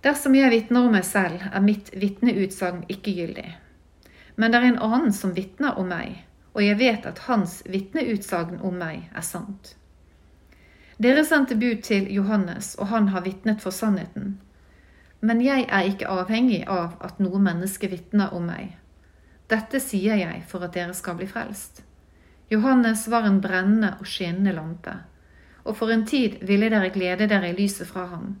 Dersom 0.00 0.32
jeg 0.32 0.48
vitner 0.48 0.86
om 0.86 0.94
meg 0.96 1.04
selv, 1.04 1.42
er 1.52 1.60
mitt 1.60 1.90
vitneutsagn 1.92 2.86
ikke 2.88 3.12
gyldig. 3.18 3.50
Men 4.40 4.52
det 4.52 4.60
er 4.60 4.70
en 4.70 4.80
annen 4.86 5.12
som 5.12 5.34
vitner 5.36 5.76
om 5.76 5.90
meg, 5.92 6.22
og 6.56 6.64
jeg 6.64 6.78
vet 6.80 7.04
at 7.06 7.26
hans 7.26 7.58
vitneutsagn 7.68 8.62
om 8.64 8.80
meg 8.80 9.10
er 9.12 9.26
sant. 9.26 9.74
Dere 11.00 11.24
sendte 11.24 11.56
bud 11.56 11.84
til 11.84 12.08
Johannes, 12.12 12.74
og 12.80 12.88
han 12.88 13.12
har 13.12 13.26
vitnet 13.28 13.60
for 13.60 13.76
sannheten. 13.76 14.38
Men 15.20 15.44
jeg 15.44 15.68
er 15.68 15.92
ikke 15.92 16.08
avhengig 16.08 16.62
av 16.68 16.96
at 17.04 17.20
noe 17.20 17.40
menneske 17.40 17.88
vitner 17.92 18.32
om 18.36 18.48
meg. 18.48 18.76
Dette 19.52 19.80
sier 19.84 20.16
jeg 20.16 20.44
for 20.48 20.64
at 20.64 20.76
dere 20.76 20.96
skal 20.96 21.16
bli 21.20 21.28
frelst. 21.28 21.82
Johannes 22.48 23.04
var 23.12 23.28
en 23.28 23.40
brennende 23.44 23.98
og 24.00 24.08
skinnende 24.08 24.56
lampe, 24.56 24.96
og 25.64 25.76
for 25.76 25.92
en 25.92 26.06
tid 26.08 26.40
ville 26.48 26.72
dere 26.72 26.88
glede 26.94 27.28
dere 27.28 27.52
i 27.52 27.56
lyset 27.58 27.88
fra 27.88 28.08
ham. 28.14 28.38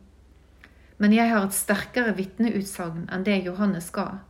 Men 1.00 1.14
jeg 1.16 1.32
har 1.32 1.46
et 1.46 1.56
sterkere 1.56 2.12
vitneutsagn 2.16 3.06
enn 3.08 3.24
det 3.24 3.40
Johannes 3.46 3.88
ga 3.94 4.20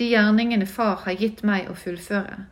de 0.00 0.06
gjerningene 0.08 0.66
Far 0.66 1.02
har 1.04 1.12
gitt 1.12 1.42
meg 1.44 1.66
å 1.68 1.74
fullføre. 1.76 2.46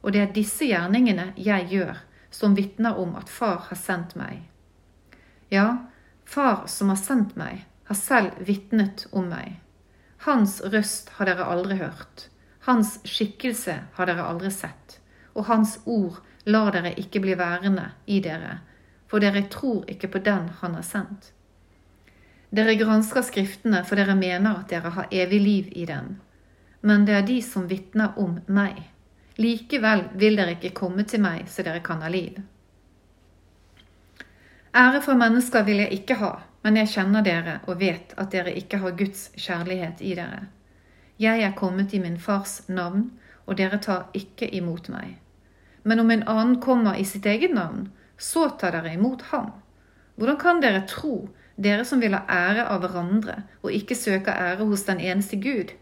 Og 0.00 0.14
det 0.14 0.22
er 0.22 0.30
disse 0.32 0.64
gjerningene 0.64 1.26
jeg 1.36 1.66
gjør, 1.68 1.98
som 2.32 2.54
vitner 2.56 2.96
om 2.96 3.10
at 3.20 3.28
Far 3.28 3.66
har 3.66 3.76
sendt 3.76 4.14
meg. 4.16 4.38
Ja, 5.52 5.90
Far 6.24 6.62
som 6.72 6.88
har 6.88 6.96
sendt 6.96 7.36
meg, 7.36 7.66
har 7.90 7.98
selv 7.98 8.40
vitnet 8.48 9.04
om 9.12 9.28
meg. 9.28 9.58
Hans 10.24 10.62
røst 10.64 11.12
har 11.18 11.28
dere 11.28 11.44
aldri 11.44 11.76
hørt, 11.82 12.30
hans 12.64 12.94
skikkelse 13.04 13.76
har 13.98 14.08
dere 14.08 14.24
aldri 14.24 14.48
sett, 14.54 14.96
og 15.36 15.50
hans 15.52 15.76
ord 15.84 16.22
lar 16.48 16.72
dere 16.72 16.94
ikke 16.96 17.20
bli 17.20 17.36
værende 17.36 17.90
i 18.08 18.22
dere, 18.24 18.62
for 19.12 19.20
dere 19.20 19.44
tror 19.52 19.84
ikke 19.92 20.08
på 20.16 20.24
den 20.24 20.48
han 20.62 20.80
har 20.80 20.88
sendt. 20.88 21.34
Dere 22.52 22.76
gransker 22.76 23.24
Skriftene, 23.24 23.80
for 23.88 23.96
dere 23.96 24.14
mener 24.14 24.60
at 24.60 24.68
dere 24.70 24.92
har 24.92 25.08
evig 25.10 25.40
liv 25.40 25.72
i 25.72 25.86
dem 25.88 26.12
men 26.82 27.04
det 27.06 27.14
er 27.14 27.26
de 27.26 27.38
som 27.42 27.68
vitner 27.70 28.18
om 28.18 28.40
meg. 28.46 28.80
Likevel 29.38 30.08
vil 30.18 30.36
dere 30.36 30.56
ikke 30.56 30.74
komme 30.76 31.06
til 31.08 31.22
meg 31.22 31.46
så 31.50 31.64
dere 31.64 31.82
kan 31.84 32.02
ha 32.02 32.10
liv. 32.10 32.40
Ære 34.76 35.02
for 35.04 35.18
mennesker 35.20 35.64
vil 35.68 35.82
jeg 35.84 36.00
ikke 36.00 36.16
ha, 36.18 36.32
men 36.64 36.78
jeg 36.80 36.90
kjenner 36.94 37.24
dere 37.24 37.58
og 37.68 37.78
vet 37.80 38.14
at 38.18 38.32
dere 38.34 38.54
ikke 38.58 38.80
har 38.82 38.96
Guds 38.98 39.28
kjærlighet 39.36 40.02
i 40.02 40.14
dere. 40.18 40.46
Jeg 41.20 41.42
er 41.44 41.54
kommet 41.54 41.94
i 41.94 42.00
min 42.02 42.18
fars 42.18 42.62
navn, 42.68 43.10
og 43.46 43.58
dere 43.58 43.78
tar 43.82 44.08
ikke 44.16 44.48
imot 44.56 44.88
meg. 44.90 45.18
Men 45.84 46.00
om 46.00 46.10
en 46.10 46.24
annen 46.26 46.58
kommer 46.62 46.98
i 46.98 47.04
sitt 47.06 47.26
eget 47.26 47.54
navn, 47.54 47.90
så 48.18 48.48
tar 48.58 48.74
dere 48.74 48.94
imot 48.96 49.22
ham. 49.30 49.52
Hvordan 50.16 50.38
kan 50.40 50.62
dere 50.62 50.86
tro, 50.88 51.28
dere 51.56 51.84
som 51.84 52.00
vil 52.00 52.14
ha 52.16 52.22
ære 52.28 52.66
av 52.70 52.82
hverandre 52.82 53.42
og 53.62 53.74
ikke 53.74 53.96
søker 53.98 54.32
ære 54.32 54.68
hos 54.68 54.86
den 54.88 55.00
eneste 55.00 55.38
Gud? 55.40 55.74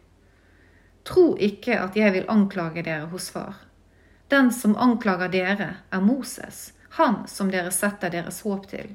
Tro 1.05 1.35
ikke 1.41 1.79
at 1.81 1.97
jeg 1.97 2.13
vil 2.13 2.29
anklage 2.29 2.85
dere 2.85 3.09
hos 3.13 3.31
far. 3.31 3.63
Den 4.31 4.53
som 4.55 4.77
anklager 4.79 5.31
dere, 5.33 5.71
er 5.91 6.01
Moses, 6.01 6.73
han 6.99 7.25
som 7.27 7.51
dere 7.51 7.71
setter 7.75 8.13
deres 8.13 8.43
håp 8.47 8.69
til. 8.71 8.93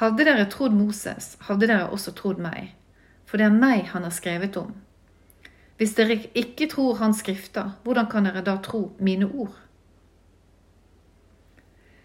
Hadde 0.00 0.24
dere 0.24 0.46
trodd 0.50 0.72
Moses, 0.72 1.36
hadde 1.48 1.68
dere 1.68 1.90
også 1.92 2.14
trodd 2.16 2.40
meg, 2.40 2.72
for 3.28 3.36
det 3.36 3.50
er 3.50 3.58
meg 3.58 3.90
han 3.92 4.06
har 4.08 4.14
skrevet 4.14 4.56
om. 4.56 4.72
Hvis 5.76 5.96
dere 5.98 6.20
ikke 6.38 6.68
tror 6.72 7.00
hans 7.00 7.20
skrifter, 7.24 7.74
hvordan 7.84 8.08
kan 8.08 8.28
dere 8.28 8.44
da 8.46 8.56
tro 8.64 8.92
mine 9.02 9.28
ord? 9.28 9.54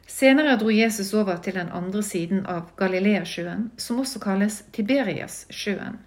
Senere 0.07 0.55
dro 0.55 0.71
Jesus 0.71 1.13
over 1.13 1.37
til 1.43 1.53
den 1.59 1.69
andre 1.69 2.01
siden 2.03 2.45
av 2.47 2.69
Galileasjøen, 2.79 3.71
som 3.77 3.99
også 3.99 4.21
kalles 4.23 4.61
Tiberias-sjøen. 4.71 5.97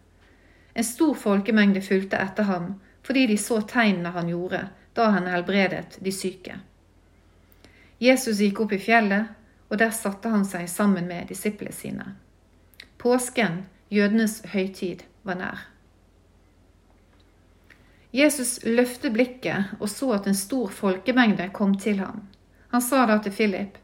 En 0.75 0.87
stor 0.87 1.15
folkemengde 1.15 1.83
fulgte 1.85 2.17
etter 2.17 2.49
ham 2.49 2.73
fordi 3.05 3.27
de 3.27 3.37
så 3.41 3.61
tegnene 3.69 4.13
han 4.15 4.29
gjorde 4.29 4.63
da 4.97 5.11
han 5.15 5.29
helbredet 5.29 5.99
de 6.01 6.13
syke. 6.13 6.57
Jesus 8.01 8.41
gikk 8.41 8.63
opp 8.65 8.73
i 8.73 8.81
fjellet, 8.81 9.37
og 9.69 9.79
der 9.79 9.93
satte 9.95 10.33
han 10.33 10.47
seg 10.49 10.65
sammen 10.73 11.07
med 11.07 11.29
disiplene 11.29 11.77
sine. 11.77 12.07
Påsken, 12.99 13.67
jødenes 13.93 14.41
høytid, 14.53 15.05
var 15.23 15.37
nær. 15.37 15.67
Jesus 18.17 18.59
løftet 18.65 19.13
blikket 19.15 19.77
og 19.79 19.87
så 19.93 20.15
at 20.17 20.27
en 20.27 20.35
stor 20.35 20.73
folkemengde 20.75 21.47
kom 21.55 21.77
til 21.79 22.01
ham. 22.01 22.25
Han 22.73 22.83
sa 22.83 23.05
da 23.07 23.21
til 23.23 23.37
Philip, 23.37 23.77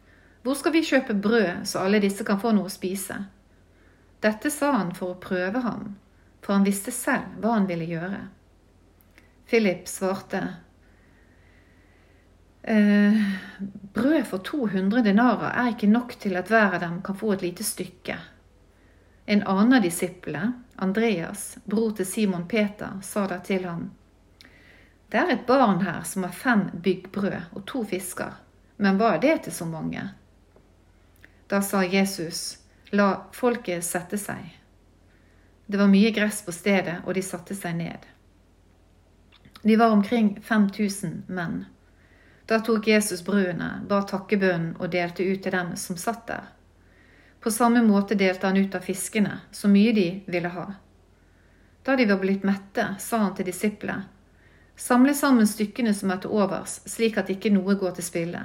Hvor 0.47 0.55
skal 0.55 0.77
vi 0.77 0.85
kjøpe 0.87 1.15
brød 1.19 1.65
så 1.67 1.81
alle 1.83 1.99
disse 1.99 2.23
kan 2.23 2.39
få 2.39 2.53
noe 2.55 2.69
å 2.69 2.71
spise? 2.71 3.17
Dette 4.23 4.51
sa 4.55 4.69
han 4.77 4.93
for 4.95 5.17
å 5.17 5.19
prøve 5.19 5.59
ham, 5.65 5.97
for 6.39 6.55
han 6.55 6.67
visste 6.67 6.93
selv 6.95 7.41
hva 7.43 7.57
han 7.57 7.65
ville 7.67 7.89
gjøre. 7.91 8.21
Philip 9.51 9.89
svarte, 9.91 10.43
eh, 12.63 13.19
brød 13.99 14.27
for 14.29 14.39
200 14.47 15.03
denarer 15.03 15.51
er 15.51 15.73
ikke 15.73 15.91
nok 15.91 16.15
til 16.23 16.39
at 16.39 16.53
hver 16.55 16.77
av 16.77 16.81
dem 16.81 17.01
kan 17.03 17.19
få 17.19 17.33
et 17.33 17.43
lite 17.43 17.67
stykke. 17.67 18.17
En 19.27 19.43
annen 19.43 19.75
av 19.81 19.83
disiplene, 19.83 20.53
Andreas, 20.77 21.59
bror 21.65 21.91
til 21.91 22.07
Simon 22.07 22.47
Peter, 22.47 23.01
sa 23.03 23.27
da 23.27 23.41
til 23.43 23.67
ham, 23.67 23.91
det 25.11 25.19
er 25.19 25.35
et 25.35 25.47
barn 25.47 25.83
her 25.83 26.07
som 26.07 26.23
har 26.23 26.39
fem 26.39 26.69
byggbrød 26.71 27.51
og 27.59 27.67
to 27.67 27.83
fisker, 27.83 28.39
men 28.79 29.03
hva 29.03 29.17
er 29.17 29.19
det 29.27 29.43
til 29.43 29.53
så 29.59 29.67
mange? 29.67 30.07
Da 31.47 31.63
sa 31.63 31.85
Jesus, 31.85 32.59
la 32.91 33.27
folket 33.33 33.85
sette 33.85 34.19
seg. 34.19 34.57
Det 35.67 35.79
var 35.79 35.91
mye 35.91 36.11
gress 36.11 36.43
på 36.43 36.53
stedet, 36.53 37.01
og 37.07 37.15
de 37.15 37.23
satte 37.23 37.55
seg 37.55 37.77
ned. 37.79 38.07
De 39.63 39.77
var 39.77 39.95
omkring 39.95 40.39
5000 40.43 41.23
menn. 41.27 41.65
Da 42.47 42.61
tok 42.61 42.87
Jesus 42.87 43.23
brødene, 43.27 43.83
ba 43.89 44.03
takkebønnen 44.07 44.77
og 44.79 44.91
delte 44.91 45.27
ut 45.27 45.43
til 45.43 45.55
dem 45.55 45.73
som 45.77 45.99
satt 45.99 46.27
der. 46.27 46.51
På 47.41 47.51
samme 47.51 47.83
måte 47.83 48.15
delte 48.19 48.47
han 48.47 48.59
ut 48.59 48.75
av 48.75 48.83
fiskene, 48.87 49.41
så 49.51 49.71
mye 49.71 49.93
de 49.95 50.09
ville 50.27 50.51
ha. 50.51 50.67
Da 51.83 51.97
de 51.97 52.07
var 52.11 52.19
blitt 52.23 52.47
mette, 52.47 52.89
sa 52.99 53.23
han 53.23 53.35
til 53.39 53.47
disiplene, 53.47 54.07
samle 54.77 55.15
sammen 55.15 55.47
stykkene 55.47 55.95
som 55.95 56.11
er 56.11 56.19
til 56.23 56.35
overs, 56.35 56.81
slik 56.91 57.19
at 57.19 57.31
ikke 57.31 57.55
noe 57.55 57.79
går 57.79 57.95
til 57.97 58.07
spille. 58.07 58.43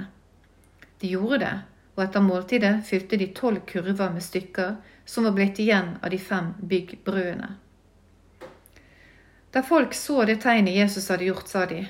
De 1.02 1.10
gjorde 1.14 1.42
det, 1.42 1.54
og 1.94 2.04
etter 2.04 2.24
måltidet 2.24 2.76
fylte 2.88 3.18
de 3.20 3.28
tolv 3.36 3.64
kurver 3.68 4.12
med 4.12 4.24
stykker 4.24 4.76
som 5.04 5.24
var 5.24 5.34
blitt 5.36 5.58
igjen 5.60 5.96
av 6.02 6.10
de 6.10 6.18
fem 6.18 6.54
byggbrødene. 6.58 7.50
Da 9.52 9.62
folk 9.62 9.94
så 9.94 10.24
det 10.24 10.38
tegnet 10.40 10.74
Jesus 10.74 11.10
hadde 11.12 11.26
gjort, 11.28 11.48
sa 11.48 11.66
de, 11.68 11.82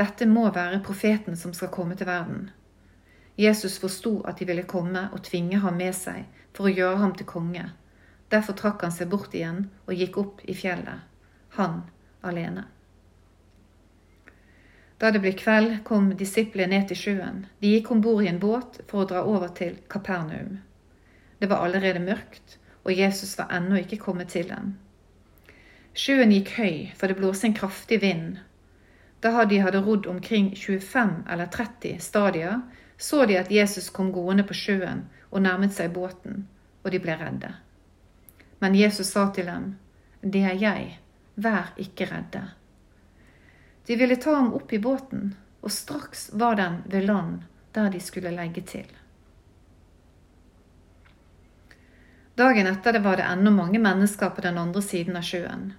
dette 0.00 0.26
må 0.26 0.46
være 0.54 0.80
profeten 0.84 1.36
som 1.36 1.52
skal 1.52 1.68
komme 1.74 1.96
til 1.96 2.08
verden. 2.08 2.48
Jesus 3.36 3.76
forsto 3.80 4.22
at 4.28 4.40
de 4.40 4.48
ville 4.48 4.64
komme 4.68 5.06
og 5.12 5.24
tvinge 5.28 5.60
ham 5.60 5.76
med 5.76 5.92
seg 5.96 6.24
for 6.56 6.68
å 6.68 6.72
gjøre 6.72 7.02
ham 7.02 7.12
til 7.16 7.28
konge. 7.28 7.66
Derfor 8.32 8.56
trakk 8.56 8.84
han 8.86 8.94
seg 8.94 9.10
bort 9.12 9.34
igjen 9.36 9.66
og 9.86 9.96
gikk 9.96 10.16
opp 10.22 10.44
i 10.48 10.56
fjellet, 10.56 11.04
han 11.58 11.82
alene. 12.24 12.64
Da 15.00 15.08
det 15.10 15.22
ble 15.24 15.32
kveld, 15.32 15.78
kom 15.84 16.10
disiplene 16.20 16.74
ned 16.74 16.90
til 16.90 16.98
sjøen. 17.02 17.44
De 17.60 17.72
gikk 17.72 17.88
om 17.94 18.02
bord 18.04 18.20
i 18.24 18.28
en 18.28 18.40
båt 18.42 18.82
for 18.90 19.02
å 19.02 19.08
dra 19.08 19.22
over 19.24 19.48
til 19.56 19.78
Kapernaum. 19.88 20.58
Det 21.40 21.48
var 21.48 21.64
allerede 21.64 22.02
mørkt, 22.04 22.58
og 22.84 22.92
Jesus 22.92 23.32
var 23.38 23.48
ennå 23.56 23.80
ikke 23.80 24.00
kommet 24.02 24.28
til 24.34 24.50
dem. 24.50 24.74
Sjøen 25.96 26.34
gikk 26.36 26.52
høy, 26.58 26.74
for 27.00 27.08
det 27.08 27.16
blåste 27.16 27.48
en 27.48 27.56
kraftig 27.56 28.02
vind. 28.04 28.36
Da 29.24 29.46
de 29.48 29.62
hadde 29.64 29.80
rodd 29.84 30.06
omkring 30.06 30.52
25 30.56 31.24
eller 31.32 31.48
30 31.48 31.96
stadier, 32.00 32.60
så 33.00 33.24
de 33.26 33.40
at 33.40 33.50
Jesus 33.52 33.88
kom 33.90 34.12
gående 34.12 34.44
på 34.44 34.54
sjøen 34.54 35.06
og 35.30 35.42
nærmet 35.42 35.72
seg 35.72 35.94
båten, 35.96 36.44
og 36.84 36.92
de 36.92 37.00
ble 37.00 37.16
redde. 37.16 37.54
Men 38.60 38.76
Jesus 38.76 39.16
sa 39.16 39.30
til 39.32 39.48
dem, 39.48 39.76
Det 40.20 40.44
er 40.44 40.60
jeg, 40.60 40.98
vær 41.36 41.72
ikke 41.80 42.04
redde. 42.04 42.59
De 43.86 43.96
ville 43.96 44.16
ta 44.16 44.34
ham 44.34 44.52
opp 44.54 44.72
i 44.72 44.78
båten, 44.78 45.34
og 45.60 45.72
straks 45.72 46.30
var 46.32 46.56
den 46.56 46.82
ved 46.86 47.06
land 47.06 47.42
der 47.72 47.90
de 47.90 48.00
skulle 48.00 48.32
legge 48.34 48.62
til. 48.66 48.88
Dagen 52.34 52.66
etter 52.66 52.92
det 52.92 53.02
var 53.04 53.16
det 53.16 53.26
ennå 53.28 53.50
mange 53.50 53.78
mennesker 53.78 54.30
på 54.30 54.40
den 54.40 54.58
andre 54.58 54.82
siden 54.82 55.16
av 55.16 55.26
sjøen. 55.26 55.72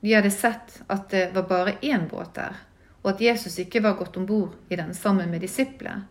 De 0.00 0.12
hadde 0.14 0.30
sett 0.30 0.82
at 0.86 1.08
det 1.10 1.30
var 1.34 1.48
bare 1.48 1.78
én 1.80 2.08
båt 2.08 2.34
der, 2.36 2.58
og 3.02 3.14
at 3.14 3.20
Jesus 3.24 3.58
ikke 3.58 3.82
var 3.82 3.96
gått 3.98 4.16
om 4.16 4.26
bord 4.26 4.54
i 4.68 4.76
den 4.76 4.94
sammen 4.94 5.30
med 5.30 5.42
disiplene. 5.42 6.04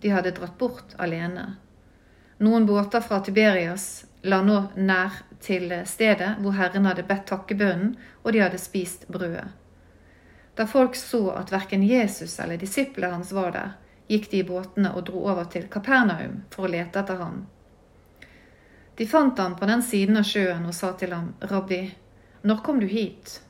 De 0.00 0.12
hadde 0.12 0.34
dratt 0.36 0.58
bort 0.58 0.92
alene. 1.00 1.54
Noen 2.38 2.66
båter 2.66 3.00
fra 3.00 3.22
Tiberias 3.24 4.04
la 4.28 4.42
nå 4.44 4.58
nær 4.76 5.22
til 5.40 5.72
stedet 5.88 6.34
hvor 6.42 6.58
Herren 6.58 6.84
hadde 6.90 7.06
bedt 7.08 7.24
takkebønnen, 7.30 7.94
og 8.22 8.34
de 8.34 8.42
hadde 8.44 8.60
spist 8.60 9.08
brødet. 9.08 9.46
Da 10.56 10.66
folk 10.66 10.96
så 10.96 11.30
at 11.30 11.52
verken 11.52 11.82
Jesus 11.86 12.38
eller 12.40 12.56
disiplene 12.56 13.12
hans 13.12 13.32
var 13.32 13.52
der, 13.52 13.74
gikk 14.08 14.30
de 14.30 14.40
i 14.40 14.46
båtene 14.46 14.94
og 14.96 15.04
dro 15.10 15.26
over 15.28 15.44
til 15.52 15.66
Kapernaum 15.68 16.40
for 16.50 16.64
å 16.64 16.70
lete 16.72 17.02
etter 17.02 17.20
ham. 17.20 17.42
De 18.96 19.06
fant 19.06 19.38
ham 19.38 19.56
på 19.56 19.68
den 19.68 19.82
siden 19.84 20.16
av 20.16 20.24
sjøen 20.24 20.64
og 20.64 20.74
sa 20.74 20.94
til 20.96 21.12
ham, 21.12 21.34
Rabbi, 21.40 21.82
når 22.42 22.62
kom 22.64 22.80
du 22.80 22.86
hit? 22.88 23.42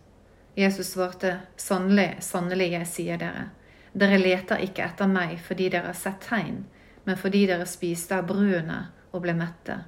Jesus 0.59 0.91
svarte, 0.97 1.37
Sannelig, 1.57 2.17
sannelig, 2.21 2.73
jeg 2.73 2.89
sier 2.91 3.21
dere, 3.21 3.51
dere 3.93 4.19
leter 4.19 4.65
ikke 4.65 4.89
etter 4.89 5.07
meg 5.07 5.37
fordi 5.47 5.69
dere 5.71 5.93
har 5.93 6.01
sett 6.01 6.27
tegn, 6.27 6.65
men 7.05 7.21
fordi 7.21 7.45
dere 7.47 7.69
spiste 7.71 8.19
av 8.19 8.27
brødene 8.27 8.81
og 9.13 9.23
ble 9.23 9.37
mette. 9.39 9.79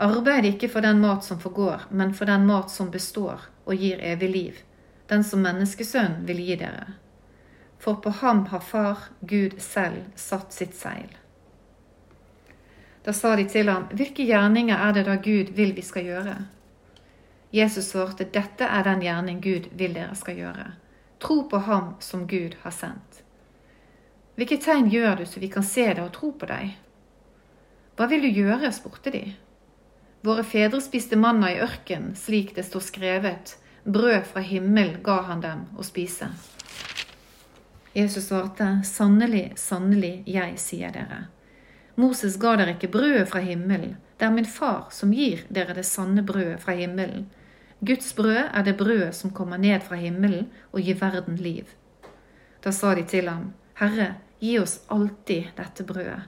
Arbeid 0.00 0.46
ikke 0.54 0.70
for 0.72 0.80
den 0.80 1.02
mat 1.04 1.26
som 1.26 1.40
forgår, 1.42 1.90
men 1.90 2.14
for 2.16 2.30
den 2.30 2.46
mat 2.48 2.72
som 2.72 2.88
består 2.90 3.50
og 3.66 3.76
gir 3.76 4.00
evig 4.00 4.30
liv, 4.32 4.62
den 5.10 5.24
som 5.26 5.42
menneskesønnen 5.42 6.22
vil 6.28 6.42
gi 6.46 6.56
dere. 6.60 6.94
For 7.80 7.98
på 8.04 8.12
ham 8.20 8.44
har 8.52 8.62
Far, 8.62 9.08
Gud 9.20 9.58
selv, 9.58 10.04
satt 10.14 10.52
sitt 10.54 10.76
seil. 10.76 11.10
Da 13.04 13.14
sa 13.16 13.32
de 13.36 13.46
til 13.48 13.70
ham, 13.72 13.88
hvilke 13.96 14.26
gjerninger 14.28 14.76
er 14.76 14.92
det 14.94 15.06
da 15.08 15.16
Gud 15.16 15.54
vil 15.56 15.72
vi 15.74 15.82
skal 15.82 16.06
gjøre? 16.06 16.36
Jesus 17.50 17.88
svarte, 17.90 18.28
dette 18.30 18.68
er 18.68 18.84
den 18.86 19.02
gjerning 19.02 19.40
Gud 19.42 19.70
vil 19.74 19.96
dere 19.96 20.14
skal 20.14 20.36
gjøre. 20.38 20.66
Tro 21.20 21.42
på 21.50 21.58
ham 21.66 21.94
som 22.04 22.28
Gud 22.28 22.54
har 22.62 22.74
sendt. 22.76 23.24
Hvilke 24.36 24.60
tegn 24.62 24.86
gjør 24.92 25.18
du 25.18 25.26
så 25.26 25.40
vi 25.40 25.50
kan 25.52 25.66
se 25.66 25.88
deg 25.88 26.04
og 26.04 26.12
tro 26.14 26.30
på 26.36 26.46
deg? 26.48 26.76
Hva 27.96 28.06
vil 28.08 28.22
du 28.24 28.30
gjøre? 28.30 28.70
spurte 28.72 29.10
de. 29.12 29.24
Våre 30.24 30.44
fedre 30.44 30.80
spiste 30.84 31.16
manna 31.16 31.50
i 31.50 31.58
ørken, 31.64 32.12
slik 32.16 32.54
det 32.56 32.68
står 32.68 32.84
skrevet, 32.84 33.56
brød 33.84 34.24
fra 34.32 34.40
himmel 34.40 34.96
ga 35.04 35.20
han 35.28 35.40
dem 35.40 35.66
å 35.76 35.84
spise. 35.86 36.30
Jesus 37.92 38.28
svarte, 38.28 38.80
sannelig, 38.84 39.52
sannelig, 39.56 40.22
jeg 40.26 40.58
sier 40.62 40.92
dere. 40.94 41.24
Moses 41.98 42.36
ga 42.38 42.54
dere 42.56 42.76
ikke 42.76 42.92
brødet 42.92 43.26
fra 43.28 43.42
himmelen. 43.42 43.96
Det 44.16 44.28
er 44.28 44.34
min 44.34 44.46
far 44.46 44.88
som 44.94 45.12
gir 45.12 45.42
dere 45.50 45.74
det 45.74 45.84
sanne 45.88 46.22
brødet 46.22 46.60
fra 46.62 46.76
himmelen. 46.78 47.26
Guds 47.80 48.12
brød 48.14 48.42
er 48.52 48.64
det 48.64 48.76
brødet 48.78 49.14
som 49.16 49.32
kommer 49.34 49.58
ned 49.58 49.82
fra 49.82 49.96
himmelen 49.96 50.50
og 50.70 50.84
gir 50.84 50.98
verden 51.00 51.40
liv. 51.40 51.66
Da 52.64 52.72
sa 52.72 52.94
de 52.94 53.06
til 53.08 53.28
ham, 53.28 53.52
Herre, 53.80 54.14
gi 54.40 54.58
oss 54.60 54.80
alltid 54.88 55.56
dette 55.56 55.84
brødet. 55.84 56.20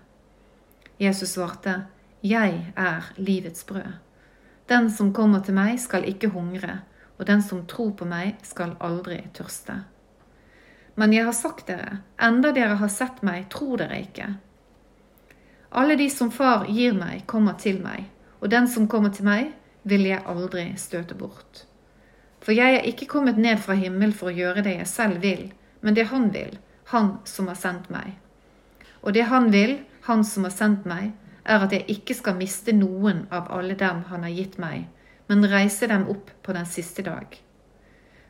Jesus 0.99 1.37
svarte, 1.37 1.85
Jeg 2.23 2.73
er 2.77 3.13
livets 3.17 3.67
brød. 3.67 3.93
Den 4.69 4.91
som 4.91 5.13
kommer 5.13 5.41
til 5.41 5.55
meg, 5.55 5.81
skal 5.81 6.05
ikke 6.09 6.29
hungre, 6.29 6.81
og 7.19 7.27
den 7.27 7.43
som 7.43 7.67
tror 7.67 7.93
på 7.99 8.07
meg, 8.09 8.37
skal 8.43 8.77
aldri 8.81 9.21
tørste. 9.37 9.83
Men 10.95 11.13
jeg 11.13 11.25
har 11.25 11.37
sagt 11.37 11.69
dere, 11.71 12.03
enda 12.21 12.53
dere 12.53 12.77
har 12.81 12.91
sett 12.93 13.23
meg, 13.25 13.47
tror 13.53 13.81
dere 13.81 14.03
ikke. 14.03 14.29
Alle 15.73 15.97
de 15.97 16.09
som 16.13 16.31
Far 16.31 16.67
gir 16.69 16.93
meg, 16.93 17.25
kommer 17.27 17.57
til 17.61 17.81
meg, 17.81 18.11
og 18.41 18.51
den 18.53 18.69
som 18.69 18.89
kommer 18.89 19.13
til 19.15 19.25
meg, 19.25 19.53
vil 19.89 20.05
jeg 20.07 20.25
aldri 20.29 20.67
støte 20.79 21.17
bort. 21.19 21.65
For 22.43 22.53
jeg 22.53 22.77
er 22.77 22.89
ikke 22.91 23.09
kommet 23.09 23.39
ned 23.39 23.61
fra 23.63 23.77
himmel 23.79 24.13
for 24.13 24.31
å 24.31 24.37
gjøre 24.37 24.65
det 24.67 24.77
jeg 24.77 24.91
selv 24.91 25.23
vil, 25.23 25.49
men 25.81 25.95
det 25.95 26.11
Han 26.11 26.31
vil, 26.35 26.59
Han 26.93 27.19
som 27.25 27.49
har 27.49 27.57
sendt 27.57 27.89
meg. 27.91 28.19
Og 29.03 29.15
det 29.15 29.25
Han 29.31 29.53
vil, 29.53 29.79
Han 30.03 30.25
som 30.25 30.45
har 30.45 30.55
sendt 30.55 30.85
meg, 30.85 31.13
er 31.45 31.63
at 31.65 31.73
jeg 31.73 31.87
ikke 31.89 32.15
skal 32.15 32.37
miste 32.39 32.73
noen 32.73 33.27
av 33.31 33.49
alle 33.51 33.75
dem 33.75 34.05
Han 34.11 34.23
har 34.27 34.35
gitt 34.35 34.59
meg, 34.59 34.87
men 35.33 35.49
reise 35.49 35.87
dem 35.89 36.05
opp 36.13 36.31
på 36.43 36.53
den 36.53 36.67
siste 36.69 37.03
dag. 37.03 37.39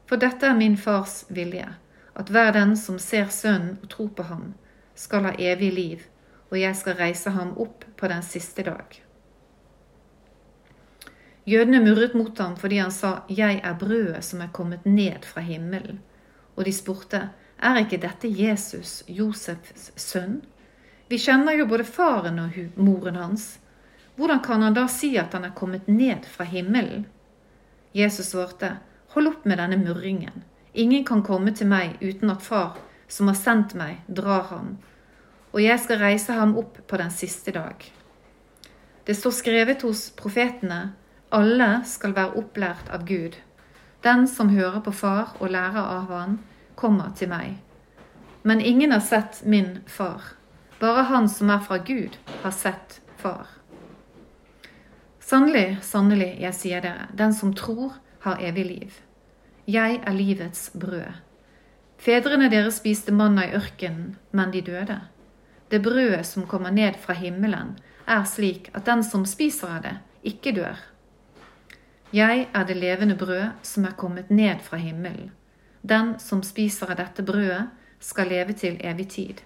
For 0.07 0.23
dette 0.23 0.47
er 0.47 0.55
min 0.55 0.77
Fars 0.79 1.25
vilje, 1.35 1.67
at 2.15 2.29
hver 2.31 2.53
den 2.55 2.77
som 2.79 2.99
ser 3.03 3.27
Sønnen 3.35 3.81
og 3.83 3.89
tror 3.91 4.13
på 4.15 4.27
ham, 4.29 4.53
skal 4.95 5.27
ha 5.27 5.33
evig 5.35 5.73
liv, 5.75 6.05
og 6.53 6.61
jeg 6.61 6.77
skal 6.79 7.01
reise 7.01 7.33
ham 7.35 7.57
opp 7.59 7.83
på 7.99 8.11
den 8.13 8.23
siste 8.23 8.63
dag. 8.63 9.01
Jødene 11.43 11.81
murret 11.83 12.15
mot 12.15 12.39
ham 12.39 12.55
fordi 12.57 12.79
han 12.79 12.95
sa, 12.95 13.25
Jeg 13.29 13.59
er 13.65 13.75
brødet 13.75 14.23
som 14.23 14.41
er 14.41 14.53
kommet 14.55 14.87
ned 14.87 15.27
fra 15.27 15.43
himmelen. 15.43 15.99
Og 16.55 16.65
de 16.65 16.73
spurte, 16.73 17.31
Er 17.59 17.83
ikke 17.83 17.99
dette 17.99 18.31
Jesus, 18.31 19.03
Josefs 19.09 19.91
sønn? 19.97 20.43
Vi 21.09 21.19
kjenner 21.19 21.59
jo 21.59 21.67
både 21.67 21.85
faren 21.85 22.39
og 22.39 22.55
moren 22.77 23.17
hans. 23.17 23.59
Hvordan 24.17 24.41
kan 24.45 24.63
han 24.63 24.77
da 24.77 24.87
si 24.89 25.15
at 25.19 25.33
han 25.33 25.45
er 25.49 25.57
kommet 25.57 25.89
ned 25.89 26.27
fra 26.29 26.45
himmelen? 26.45 27.07
Jesus 27.93 28.33
svarte, 28.33 28.77
Hold 29.13 29.29
opp 29.29 29.45
med 29.45 29.59
denne 29.61 29.77
murringen. 29.77 30.45
Ingen 30.73 31.05
kan 31.05 31.23
komme 31.23 31.53
til 31.53 31.69
meg 31.69 31.99
uten 32.01 32.31
at 32.33 32.43
Far, 32.43 32.79
som 33.09 33.29
har 33.29 33.37
sendt 33.37 33.75
meg, 33.77 34.01
drar 34.09 34.49
ham 34.49 34.77
og 35.53 35.61
jeg 35.61 35.81
skal 35.81 36.01
reise 36.01 36.35
ham 36.37 36.57
opp 36.59 36.81
på 36.89 36.99
den 37.01 37.13
siste 37.13 37.53
dag. 37.53 37.85
Det 39.05 39.17
står 39.19 39.35
skrevet 39.37 39.85
hos 39.85 40.09
profetene, 40.17 40.95
alle 41.33 41.69
skal 41.89 42.15
være 42.17 42.39
opplært 42.41 42.89
av 42.93 43.05
Gud. 43.09 43.37
Den 44.05 44.27
som 44.29 44.53
hører 44.53 44.81
på 44.85 44.93
Far 44.97 45.37
og 45.41 45.53
lærer 45.53 45.83
av 45.83 46.09
Han, 46.11 46.39
kommer 46.75 47.13
til 47.17 47.29
meg. 47.29 47.59
Men 48.43 48.61
ingen 48.61 48.93
har 48.93 49.05
sett 49.05 49.43
min 49.45 49.83
far. 49.87 50.23
Bare 50.81 51.05
han 51.07 51.29
som 51.29 51.51
er 51.51 51.61
fra 51.63 51.79
Gud, 51.79 52.17
har 52.43 52.51
sett 52.51 53.01
far. 53.17 53.47
Sannelig, 55.33 55.79
sannelig, 55.81 56.35
jeg 56.43 56.53
sier 56.53 56.83
dere, 56.85 57.07
den 57.17 57.33
som 57.33 57.55
tror, 57.57 57.95
har 58.21 58.43
evig 58.45 58.67
liv. 58.69 58.99
Jeg 59.65 60.03
er 60.05 60.13
livets 60.13 60.67
brød. 60.77 61.15
Fedrene 61.97 62.51
deres 62.53 62.83
spiste 62.83 63.15
manna 63.17 63.47
i 63.47 63.55
ørkenen, 63.57 64.19
men 64.37 64.53
de 64.53 64.61
døde. 64.61 64.99
Det 65.73 65.81
brødet 65.81 66.27
som 66.29 66.45
kommer 66.45 66.69
ned 66.69 67.01
fra 67.01 67.17
himmelen, 67.17 67.79
er 68.05 68.29
slik 68.29 68.69
at 68.77 68.85
den 68.85 69.01
som 69.09 69.25
spiser 69.25 69.73
av 69.79 69.81
det, 69.89 69.97
ikke 70.35 70.53
dør. 70.61 70.85
Jeg 72.13 72.49
er 72.53 72.69
det 72.69 72.77
levende 72.77 73.17
brød 73.17 73.65
som 73.65 73.89
er 73.89 73.97
kommet 73.97 74.29
ned 74.29 74.61
fra 74.61 74.77
himmelen. 74.77 75.33
Den 75.81 76.19
som 76.21 76.45
spiser 76.45 76.93
av 76.93 77.01
dette 77.01 77.25
brødet, 77.25 77.71
skal 78.05 78.29
leve 78.29 78.53
til 78.53 78.77
evig 78.85 79.09
tid. 79.09 79.41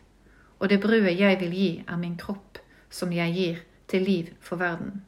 Og 0.59 0.66
det 0.68 0.83
brødet 0.83 1.14
jeg 1.14 1.38
vil 1.46 1.55
gi, 1.55 1.75
er 1.87 1.96
min 1.96 2.18
kropp, 2.18 2.59
som 2.90 3.12
jeg 3.14 3.38
gir 3.38 3.68
til 3.87 4.03
liv 4.03 4.35
for 4.40 4.59
verden. 4.59 5.06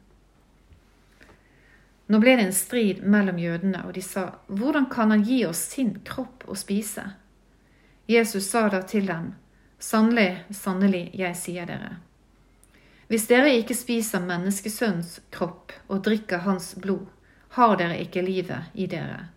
Nå 2.09 2.17
ble 2.19 2.35
det 2.39 2.47
en 2.47 2.55
strid 2.57 3.03
mellom 3.05 3.37
jødene, 3.37 3.83
og 3.85 3.93
de 3.93 4.01
sa, 4.01 4.39
Hvordan 4.47 4.89
kan 4.89 5.11
han 5.13 5.21
gi 5.23 5.43
oss 5.45 5.61
sin 5.75 5.99
kropp 6.05 6.47
å 6.49 6.57
spise? 6.57 7.03
Jesus 8.09 8.49
sa 8.49 8.65
da 8.73 8.81
til 8.81 9.05
dem, 9.05 9.35
Sannelig, 9.79 10.43
sannelig, 10.49 11.11
jeg 11.13 11.37
sier 11.37 11.69
dere. 11.69 11.99
Hvis 13.09 13.27
dere 13.29 13.53
ikke 13.61 13.77
spiser 13.77 14.25
menneskesønns 14.25 15.19
kropp 15.31 15.71
og 15.87 16.01
drikker 16.05 16.43
hans 16.43 16.73
blod, 16.81 17.05
har 17.55 17.77
dere 17.77 18.01
ikke 18.01 18.25
livet 18.25 18.73
i 18.73 18.89
dere. 18.89 19.29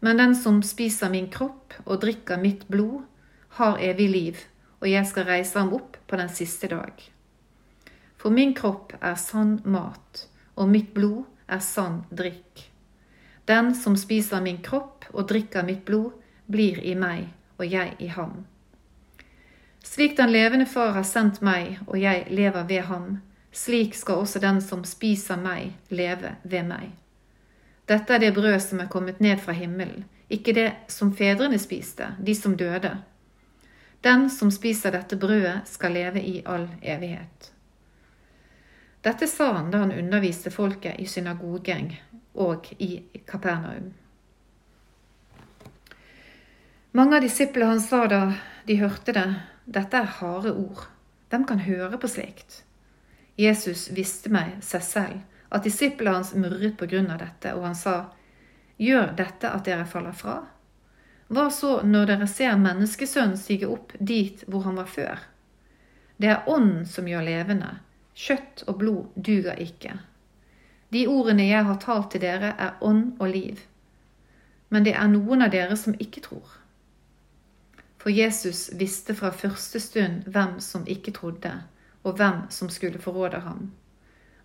Men 0.00 0.20
den 0.20 0.36
som 0.36 0.62
spiser 0.64 1.10
min 1.12 1.26
kropp 1.32 1.74
og 1.86 2.00
drikker 2.04 2.40
mitt 2.40 2.68
blod, 2.68 3.02
har 3.56 3.80
evig 3.82 4.08
liv, 4.08 4.44
og 4.80 4.88
jeg 4.88 5.08
skal 5.08 5.28
reise 5.28 5.58
ham 5.58 5.74
opp 5.76 5.96
på 6.06 6.20
den 6.20 6.30
siste 6.32 6.70
dag. 6.70 6.92
For 8.20 8.32
min 8.32 8.54
kropp 8.54 8.94
er 9.00 9.16
sann 9.16 9.58
mat, 9.64 10.28
og 10.54 10.68
mitt 10.68 10.94
blod 10.94 11.24
er 11.50 11.62
sann 11.64 12.04
drikk. 12.10 12.70
Den 13.44 13.74
som 13.74 13.96
spiser 13.98 14.40
min 14.40 14.62
kropp 14.62 15.08
og 15.10 15.26
drikker 15.28 15.66
mitt 15.66 15.84
blod, 15.84 16.12
blir 16.46 16.78
i 16.82 16.94
meg, 16.98 17.28
og 17.58 17.66
jeg 17.66 17.96
i 17.98 18.08
ham. 18.10 18.44
Slik 19.84 20.16
den 20.16 20.32
levende 20.32 20.66
Far 20.66 20.92
har 20.94 21.06
sendt 21.06 21.40
meg, 21.42 21.78
og 21.86 21.98
jeg 21.98 22.26
lever 22.30 22.66
ved 22.68 22.86
ham, 22.90 23.20
slik 23.52 23.94
skal 23.98 24.22
også 24.22 24.42
den 24.42 24.60
som 24.62 24.84
spiser 24.84 25.38
meg, 25.40 25.72
leve 25.90 26.36
ved 26.42 26.66
meg. 26.68 26.90
Dette 27.90 28.14
er 28.14 28.22
det 28.22 28.34
brød 28.34 28.60
som 28.62 28.80
er 28.80 28.90
kommet 28.90 29.20
ned 29.20 29.40
fra 29.42 29.52
himmelen, 29.56 30.04
ikke 30.30 30.54
det 30.54 30.68
som 30.88 31.14
fedrene 31.16 31.58
spiste, 31.58 32.12
de 32.22 32.34
som 32.38 32.54
døde. 32.56 32.92
Den 34.04 34.28
som 34.30 34.50
spiser 34.50 34.94
dette 34.94 35.16
brødet, 35.16 35.66
skal 35.66 35.92
leve 35.92 36.22
i 36.22 36.42
all 36.46 36.68
evighet. 36.82 37.50
Dette 39.02 39.26
sa 39.26 39.52
han 39.52 39.70
da 39.70 39.78
han 39.78 39.92
underviste 39.92 40.50
folket 40.52 41.00
i 41.00 41.06
synagogen 41.06 41.94
og 42.32 42.68
i 42.78 43.00
Kapernaum. 43.26 43.94
Mange 46.92 47.16
av 47.16 47.22
disiplene 47.22 47.70
han 47.70 47.80
sa 47.80 48.04
da 48.10 48.20
de 48.66 48.76
hørte 48.76 49.14
det, 49.16 49.28
dette 49.64 49.96
er 49.96 50.16
harde 50.18 50.52
ord. 50.52 50.84
Hvem 51.30 51.46
kan 51.46 51.62
høre 51.64 51.96
på 52.02 52.10
slikt? 52.10 52.64
Jesus 53.40 53.88
visste 53.96 54.32
meg 54.34 54.58
seg 54.66 54.82
selv 54.84 55.20
at 55.54 55.64
disiplene 55.64 56.18
hans 56.18 56.34
murret 56.34 56.76
på 56.78 56.88
grunn 56.90 57.08
av 57.10 57.22
dette, 57.22 57.54
og 57.54 57.64
han 57.70 57.78
sa, 57.78 58.10
Gjør 58.80 59.12
dette 59.16 59.48
at 59.48 59.64
dere 59.64 59.84
faller 59.88 60.16
fra? 60.16 60.38
Hva 61.30 61.46
så 61.52 61.78
når 61.86 62.06
dere 62.10 62.26
ser 62.28 62.56
menneskesønnen 62.58 63.38
stige 63.38 63.68
opp 63.70 63.92
dit 63.98 64.42
hvor 64.48 64.64
han 64.66 64.78
var 64.80 64.88
før? 64.90 65.20
Det 66.16 66.30
er 66.32 66.48
ånden 66.50 66.86
som 66.88 67.08
gjør 67.08 67.26
levende, 67.26 67.74
kjøtt 68.14 68.64
og 68.66 68.78
blod 68.78 69.10
duger 69.16 69.58
ikke. 69.60 69.96
De 70.90 71.06
ordene 71.06 71.46
jeg 71.46 71.64
har 71.64 71.78
talt 71.82 72.10
til 72.12 72.24
dere, 72.24 72.54
er 72.58 72.78
ånd 72.80 73.16
og 73.20 73.28
liv. 73.30 73.60
Men 74.68 74.86
det 74.86 74.94
er 74.94 75.10
noen 75.10 75.42
av 75.42 75.52
dere 75.54 75.76
som 75.78 75.94
ikke 75.98 76.22
tror. 76.26 76.56
For 78.00 78.10
Jesus 78.10 78.70
visste 78.80 79.14
fra 79.14 79.30
første 79.30 79.80
stund 79.80 80.24
hvem 80.26 80.58
som 80.64 80.86
ikke 80.88 81.12
trodde, 81.14 81.52
og 82.02 82.16
hvem 82.16 82.46
som 82.50 82.70
skulle 82.72 82.98
forråde 82.98 83.42
ham. 83.44 83.70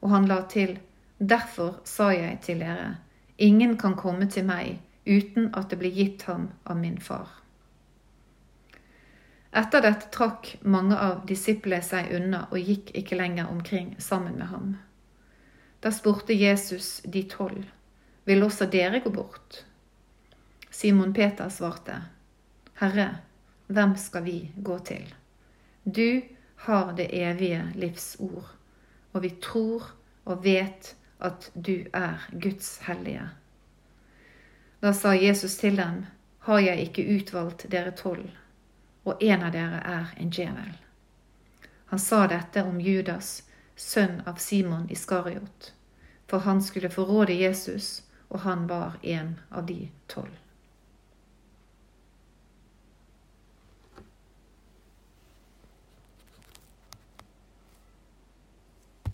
Og 0.02 0.12
han 0.12 0.28
la 0.28 0.42
til, 0.50 0.78
Derfor 1.20 1.80
sa 1.88 2.10
jeg 2.12 2.40
til 2.44 2.60
dere, 2.60 2.98
ingen 3.38 3.78
kan 3.78 3.96
komme 3.96 4.28
til 4.28 4.44
meg 4.44 4.82
uten 5.08 5.54
at 5.56 5.70
det 5.72 5.80
blir 5.80 5.96
gitt 5.96 6.26
ham 6.28 6.50
av 6.66 6.76
min 6.78 6.98
far. 7.00 7.30
Etter 9.56 9.82
dette 9.82 10.10
trakk 10.12 10.50
mange 10.68 10.98
av 11.00 11.22
disiplene 11.30 11.84
seg 11.86 12.10
unna 12.18 12.42
og 12.50 12.60
gikk 12.60 12.92
ikke 13.00 13.16
lenger 13.16 13.48
omkring 13.48 13.94
sammen 14.04 14.36
med 14.36 14.50
ham. 14.52 14.74
Da 15.80 15.94
spurte 15.96 16.36
Jesus 16.36 17.00
de 17.06 17.24
tolv, 17.32 17.64
vil 18.28 18.44
også 18.44 18.68
dere 18.68 19.00
gå 19.00 19.14
bort? 19.16 19.62
Simon 20.70 21.14
Peter 21.16 21.48
svarte, 21.50 22.02
Herre, 22.82 23.08
hvem 23.68 23.96
skal 23.96 24.26
vi 24.28 24.52
gå 24.58 24.80
til? 24.80 25.08
Du 25.86 26.22
har 26.68 26.92
det 26.98 27.08
evige 27.16 27.64
livs 27.80 28.16
ord, 28.20 28.52
og 29.14 29.24
vi 29.24 29.32
tror 29.40 29.94
og 30.26 30.44
vet 30.44 30.96
at 31.24 31.52
du 31.54 31.86
er 31.94 32.28
Guds 32.34 32.82
hellige. 32.90 33.30
Da 34.84 34.92
sa 34.94 35.16
Jesus 35.16 35.56
til 35.62 35.78
dem, 35.80 36.04
har 36.40 36.60
jeg 36.60 36.90
ikke 36.90 37.08
utvalgt 37.16 37.70
dere 37.72 37.96
tolv, 37.96 38.28
og 39.06 39.24
en 39.24 39.44
av 39.46 39.54
dere 39.54 39.82
er 39.86 40.14
en 40.18 40.32
djevel. 40.34 40.74
Han 41.94 42.02
sa 42.02 42.26
dette 42.28 42.64
om 42.66 42.82
Judas, 42.82 43.44
sønn 43.76 44.22
av 44.26 44.42
Simon 44.42 44.90
Iskariot, 44.90 45.74
for 46.28 46.46
han 46.48 46.62
skulle 46.64 46.90
forråde 46.90 47.38
Jesus, 47.38 48.02
og 48.30 48.42
han 48.48 48.66
var 48.68 48.98
en 49.02 49.36
av 49.50 49.66
de 49.70 49.92
tolv. 50.08 50.34